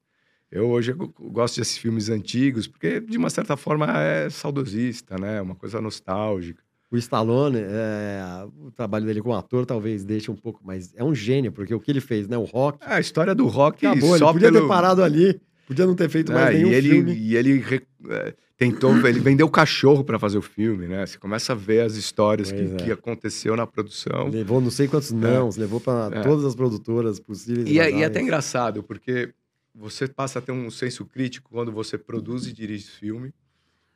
Eu 0.54 0.68
hoje 0.70 0.92
eu 0.92 1.12
gosto 1.32 1.56
desses 1.58 1.76
filmes 1.76 2.08
antigos, 2.08 2.68
porque, 2.68 3.00
de 3.00 3.18
uma 3.18 3.28
certa 3.28 3.56
forma, 3.56 3.86
é 4.00 4.30
saudosista, 4.30 5.16
né? 5.18 5.40
Uma 5.42 5.56
coisa 5.56 5.80
nostálgica. 5.80 6.62
O 6.90 6.96
Stallone, 6.96 7.58
é, 7.58 8.22
o 8.64 8.70
trabalho 8.70 9.04
dele 9.04 9.20
como 9.20 9.34
ator 9.34 9.66
talvez 9.66 10.04
deixe 10.04 10.30
um 10.30 10.36
pouco, 10.36 10.60
mas 10.64 10.92
é 10.94 11.02
um 11.02 11.12
gênio, 11.12 11.50
porque 11.50 11.74
o 11.74 11.80
que 11.80 11.90
ele 11.90 12.00
fez, 12.00 12.28
né? 12.28 12.38
O 12.38 12.44
rock, 12.44 12.78
É, 12.88 12.94
a 12.94 13.00
história 13.00 13.34
do 13.34 13.46
rock 13.48 13.84
acabou. 13.84 14.16
só 14.16 14.26
ele 14.26 14.32
podia 14.34 14.52
pelo... 14.52 14.60
ter 14.62 14.68
parado 14.68 15.02
ali, 15.02 15.40
podia 15.66 15.86
não 15.86 15.96
ter 15.96 16.08
feito 16.08 16.32
mais 16.32 16.50
É, 16.54 16.58
nenhum 16.58 16.70
e 16.70 16.74
ele, 16.74 16.88
filme. 16.90 17.14
E 17.14 17.36
ele 17.36 17.58
re- 17.58 17.82
é, 18.10 18.34
tentou, 18.56 18.96
ele 19.08 19.18
vendeu 19.18 19.48
cachorro 19.48 20.04
para 20.04 20.20
fazer 20.20 20.38
o 20.38 20.42
filme, 20.42 20.86
né? 20.86 21.04
Você 21.04 21.18
começa 21.18 21.52
a 21.52 21.56
ver 21.56 21.80
as 21.80 21.96
histórias 21.96 22.52
que, 22.52 22.60
é. 22.62 22.76
que 22.76 22.92
aconteceu 22.92 23.56
na 23.56 23.66
produção. 23.66 24.28
Levou 24.28 24.60
não 24.60 24.70
sei 24.70 24.86
quantos 24.86 25.10
nãos, 25.10 25.56
levou 25.56 25.80
pra 25.80 26.10
É. 26.12 26.20
todas 26.22 26.44
as 26.44 26.54
produtoras 26.54 27.18
possíveis. 27.18 27.68
E 27.68 27.80
é, 27.80 27.90
e 27.90 28.02
é 28.02 28.04
até 28.04 28.20
engraçado, 28.22 28.84
porque 28.84 29.34
você 29.74 30.08
passa 30.08 30.38
a 30.38 30.42
ter 30.42 30.52
um 30.52 30.70
senso 30.70 31.04
crítico 31.06 31.50
quando 31.50 31.72
você 31.72 31.98
produz 31.98 32.46
e 32.46 32.52
dirige 32.52 32.88
filme, 32.90 33.34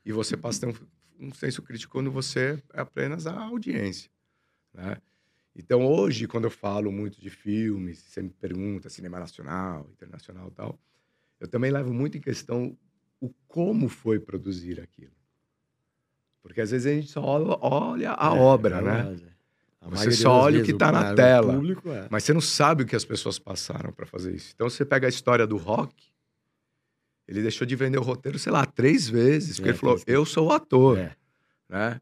e 0.05 0.13
você 0.13 0.37
passa 0.37 0.67
a 0.69 0.73
ter 0.73 0.79
um, 1.21 1.29
um 1.29 1.33
senso 1.35 1.63
crítico 1.63 1.93
quando 1.93 2.11
você 2.11 2.63
é 2.75 2.81
apenas 2.81 3.27
a 3.27 3.35
audiência, 3.45 4.11
né? 4.75 4.99
Então, 5.57 5.87
hoje, 5.87 6.29
quando 6.29 6.45
eu 6.45 6.51
falo 6.51 6.93
muito 6.93 7.21
de 7.21 7.31
filmes, 7.31 7.99
você 8.01 8.23
me 8.23 8.31
pergunta 8.31 8.89
cinema 8.91 9.19
nacional, 9.21 9.89
internacional 9.93 10.51
tal, 10.53 10.79
eu 11.41 11.49
também 11.49 11.71
levo 11.71 11.93
muito 11.95 12.19
em 12.19 12.21
questão 12.21 12.79
o 13.21 13.31
como 13.49 13.89
foi 13.89 14.21
produzir 14.21 14.81
aquilo. 14.81 15.15
Porque 16.43 16.61
às 16.61 16.71
vezes 16.71 16.87
a 16.87 16.95
gente 16.95 17.09
só 17.11 17.21
olha, 17.23 17.59
olha 17.61 18.13
a 18.13 18.35
É, 18.35 18.39
obra, 18.39 18.79
é 18.79 18.83
né? 18.83 19.38
Você 19.91 20.13
só 20.13 20.31
olha 20.33 20.61
o 20.61 20.65
que 20.65 20.73
tá 20.75 20.91
na 20.93 21.11
é, 21.11 21.15
tela. 21.15 21.53
Público 21.55 21.89
é. 21.91 22.07
Mas 22.11 22.25
você 22.25 22.33
não 22.33 22.41
sabe 22.41 22.83
o 22.83 22.87
que 22.87 22.97
as 22.97 23.05
pessoas 23.05 23.39
passaram 23.39 23.93
para 23.93 24.07
fazer 24.07 24.35
isso. 24.35 24.53
Então, 24.55 24.69
você 24.69 24.85
pega 24.85 25.07
a 25.07 25.11
história 25.11 25.47
do 25.47 25.57
rock, 25.57 25.95
ele 27.27 27.43
deixou 27.43 27.67
de 27.67 27.77
vender 27.77 27.99
o 27.99 28.03
roteiro, 28.03 28.39
sei 28.39 28.51
lá, 28.53 28.65
três 28.65 29.09
vezes, 29.09 29.57
porque 29.57 29.69
É, 29.69 29.73
ele 29.73 29.79
falou: 29.79 30.01
eu 30.07 30.25
sou 30.25 30.49
o 30.49 30.53
ator, 30.53 30.99
É. 30.99 31.13
né? 31.69 32.01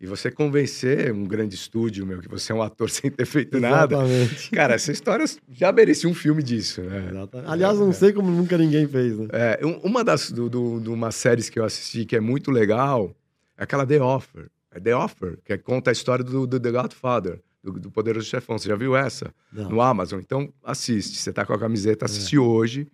E 0.00 0.06
você 0.06 0.30
convencer 0.30 1.12
um 1.12 1.24
grande 1.24 1.54
estúdio, 1.54 2.04
meu, 2.04 2.20
que 2.20 2.28
você 2.28 2.52
é 2.52 2.54
um 2.54 2.60
ator 2.60 2.90
sem 2.90 3.10
ter 3.10 3.24
feito 3.24 3.58
nada. 3.60 3.94
Exatamente. 3.94 4.50
Cara, 4.50 4.74
essa 4.74 4.92
história 4.92 5.24
já 5.48 5.72
merecia 5.72 6.10
um 6.10 6.14
filme 6.14 6.42
disso, 6.42 6.82
né? 6.82 7.08
Exatamente. 7.10 7.50
Aliás, 7.50 7.78
não 7.78 7.92
sei 7.92 8.12
como 8.12 8.30
nunca 8.30 8.58
ninguém 8.58 8.86
fez, 8.86 9.16
né? 9.16 9.28
É, 9.32 9.60
um- 9.64 9.78
uma 9.78 10.02
das 10.04 10.30
do, 10.30 10.50
do, 10.50 10.80
de 10.80 10.90
umas 10.90 11.14
séries 11.14 11.48
que 11.48 11.58
eu 11.58 11.64
assisti 11.64 12.04
que 12.04 12.16
é 12.16 12.20
muito 12.20 12.50
legal 12.50 13.14
é 13.56 13.62
aquela 13.62 13.86
The 13.86 14.02
Offer. 14.02 14.50
É 14.74 14.80
The 14.80 14.94
Offer, 14.96 15.38
que 15.44 15.56
conta 15.58 15.90
a 15.90 15.92
história 15.92 16.24
do, 16.24 16.46
do 16.46 16.58
The 16.58 16.72
Godfather, 16.72 17.40
do, 17.62 17.72
do 17.72 17.90
Poderoso 17.92 18.26
Chefão. 18.26 18.58
Você 18.58 18.68
já 18.68 18.74
viu 18.74 18.96
essa? 18.96 19.32
Não. 19.52 19.70
No 19.70 19.80
Amazon. 19.80 20.18
Então, 20.18 20.52
assiste. 20.64 21.16
Você 21.16 21.32
tá 21.32 21.46
com 21.46 21.52
a 21.52 21.58
camiseta, 21.58 22.04
assiste 22.04 22.36
hoje. 22.36 22.88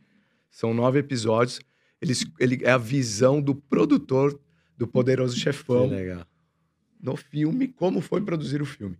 São 0.50 0.74
nove 0.74 0.98
episódios. 0.98 1.58
Eles, 2.00 2.24
ele 2.38 2.60
é 2.62 2.70
a 2.70 2.78
visão 2.78 3.40
do 3.40 3.54
produtor 3.54 4.38
do 4.76 4.86
Poderoso 4.86 5.34
Que 5.34 5.40
Chefão 5.40 5.88
legal. 5.88 6.26
no 7.00 7.16
filme, 7.16 7.68
como 7.68 8.02
foi 8.02 8.20
produzir 8.20 8.60
o 8.60 8.66
filme. 8.66 8.98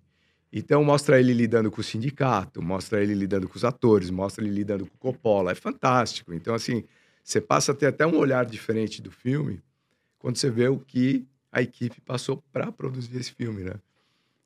Então 0.53 0.83
mostra 0.83 1.21
ele 1.21 1.33
lidando 1.33 1.71
com 1.71 1.81
o 1.81 1.85
sindicato, 1.85 2.61
mostra 2.61 3.03
ele 3.03 3.15
lidando 3.15 3.49
com 3.49 3.57
os 3.57 3.65
atores, 3.65 4.11
mostra 4.11 4.43
ele 4.43 4.53
lidando 4.53 4.87
com 4.87 4.95
o 4.95 4.99
Coppola. 4.99 5.53
É 5.53 5.55
fantástico. 5.55 6.33
Então, 6.33 6.55
assim, 6.55 6.83
você 7.23 7.41
passa 7.41 7.73
a 7.73 7.75
ter 7.75 7.87
até 7.87 8.07
um 8.07 8.17
olhar 8.17 8.45
diferente 8.45 9.01
do 9.01 9.11
filme 9.11 9.63
quando 10.19 10.37
você 10.37 10.51
vê 10.51 10.69
o 10.69 10.79
que 10.79 11.27
a 11.53 11.61
equipe 11.63 12.01
passou 12.01 12.43
para 12.53 12.71
produzir 12.73 13.17
esse 13.19 13.33
filme, 13.33 13.63
né? 13.65 13.75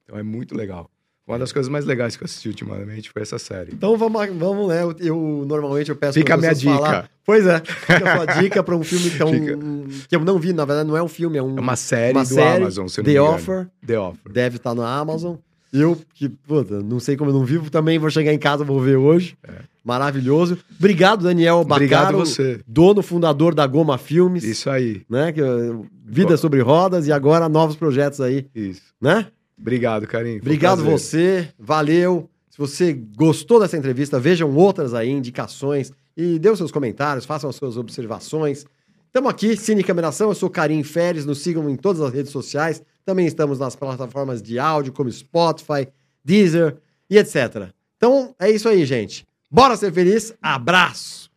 Então 0.05 0.19
é 0.19 0.23
muito 0.23 0.55
legal. 0.57 0.91
Uma 1.27 1.39
das 1.39 1.53
coisas 1.53 1.71
mais 1.71 1.87
legais 1.87 2.17
que 2.17 2.23
eu 2.23 2.27
assisti 2.27 2.49
ultimamente 2.49 3.11
foi 3.11 3.23
essa 3.23 3.39
série. 3.39 3.73
Então 3.73 3.97
vamos, 3.97 4.21
vamos 4.37 4.69
né? 4.69 4.83
Eu, 4.83 4.95
eu- 4.99 5.45
normalmente 5.47 5.89
eu 5.91 5.97
peço 5.97 6.13
Fica 6.13 6.27
para 6.27 6.35
a 6.35 6.39
minha 6.39 6.55
dica. 6.55 6.75
falar- 6.75 7.11
Pois 7.25 7.47
é, 7.47 7.61
fica 7.65 8.13
a 8.13 8.17
sua 8.17 8.27
dica 8.43 8.63
para 8.63 8.77
um 8.77 8.85
filme 8.85 9.09
que, 9.11 9.23
é 9.23 9.25
um- 9.25 9.87
que 10.07 10.15
eu 10.17 10.21
não 10.21 10.39
vi, 10.39 10.53
na 10.53 10.67
verdade 10.67 10.87
não 10.87 10.95
é 10.97 11.03
um 11.03 11.09
filme, 11.09 11.39
é 11.39 11.43
um, 11.43 11.57
É 11.57 11.61
uma 11.61 11.77
série 11.77 12.13
uma 12.19 12.25
do 12.25 12.29
série, 12.35 12.61
Amazon, 12.63 12.87
se 12.89 12.99
não 12.99 13.05
The 13.05 13.11
me 13.11 13.17
engano. 13.17 13.35
Offer, 13.37 13.71
The 13.87 13.99
Offer. 13.99 14.33
deve 14.33 14.57
estar 14.57 14.75
na 14.75 14.87
Amazon. 14.99 15.37
Eu, 15.75 16.01
que, 16.15 16.29
puta, 16.29 16.81
não 16.81 17.01
sei 17.01 17.17
como 17.17 17.31
eu 17.31 17.35
não 17.35 17.45
vivo, 17.45 17.69
também 17.69 17.99
vou 17.99 18.09
chegar 18.09 18.33
em 18.33 18.39
casa, 18.39 18.63
vou 18.63 18.81
ver 18.81 18.97
hoje. 18.97 19.37
Maravilhoso. 19.85 20.57
Obrigado, 20.79 21.25
Daniel 21.25 21.59
É. 21.59 21.61
Obrigado 21.61 22.05
Bacaro, 22.05 22.19
você. 22.19 22.61
dono, 22.67 23.03
fundador 23.03 23.55
da 23.55 23.67
Goma 23.67 23.99
Filmes, 23.99 24.45
Isso 24.45 24.71
aí, 24.71 25.03
né? 25.11 25.33
Que, 25.33 25.43
uh, 25.43 25.85
Vida 26.07 26.37
sobre 26.37 26.61
rodas 26.61 27.07
e 27.09 27.13
agora 27.13 27.49
novos 27.49 27.75
projetos 27.77 28.21
aí, 28.21 28.47
isso. 28.55 28.83
né? 29.01 29.27
Obrigado, 29.59 30.07
Carinho. 30.07 30.37
Um 30.37 30.39
Obrigado 30.39 30.83
prazer. 30.83 30.99
você, 30.99 31.49
valeu. 31.59 32.31
Se 32.51 32.59
você 32.59 32.93
gostou 33.17 33.59
dessa 33.59 33.77
entrevista, 33.77 34.21
vejam 34.21 34.55
outras 34.55 34.95
aí, 34.95 35.11
indicações, 35.11 35.91
e 36.17 36.39
dê 36.39 36.49
os 36.51 36.59
seus 36.59 36.71
comentários, 36.71 37.25
façam 37.25 37.51
as 37.51 37.57
suas 37.57 37.77
observações. 37.77 38.65
Estamos 39.07 39.31
aqui, 39.31 39.57
Cine 39.57 39.83
Cameração, 39.83 40.29
eu 40.29 40.35
sou 40.35 40.49
Karim 40.49 40.83
Feres, 40.83 41.27
nos 41.27 41.39
sigam 41.39 41.69
em 41.69 41.77
todas 41.77 42.01
as 42.01 42.13
redes 42.13 42.31
sociais. 42.31 42.83
Também 43.05 43.27
estamos 43.27 43.59
nas 43.59 43.77
plataformas 43.77 44.43
de 44.43 44.59
áudio, 44.59 44.93
como 44.93 45.11
Spotify, 45.11 45.89
Deezer 46.25 46.77
e 47.09 47.19
etc. 47.19 47.71
Então, 47.97 48.35
é 48.39 48.51
isso 48.51 48.69
aí, 48.69 48.85
gente. 48.85 49.27
Bora 49.51 49.77
ser 49.77 49.93
feliz, 49.93 50.35
abraço! 50.43 51.31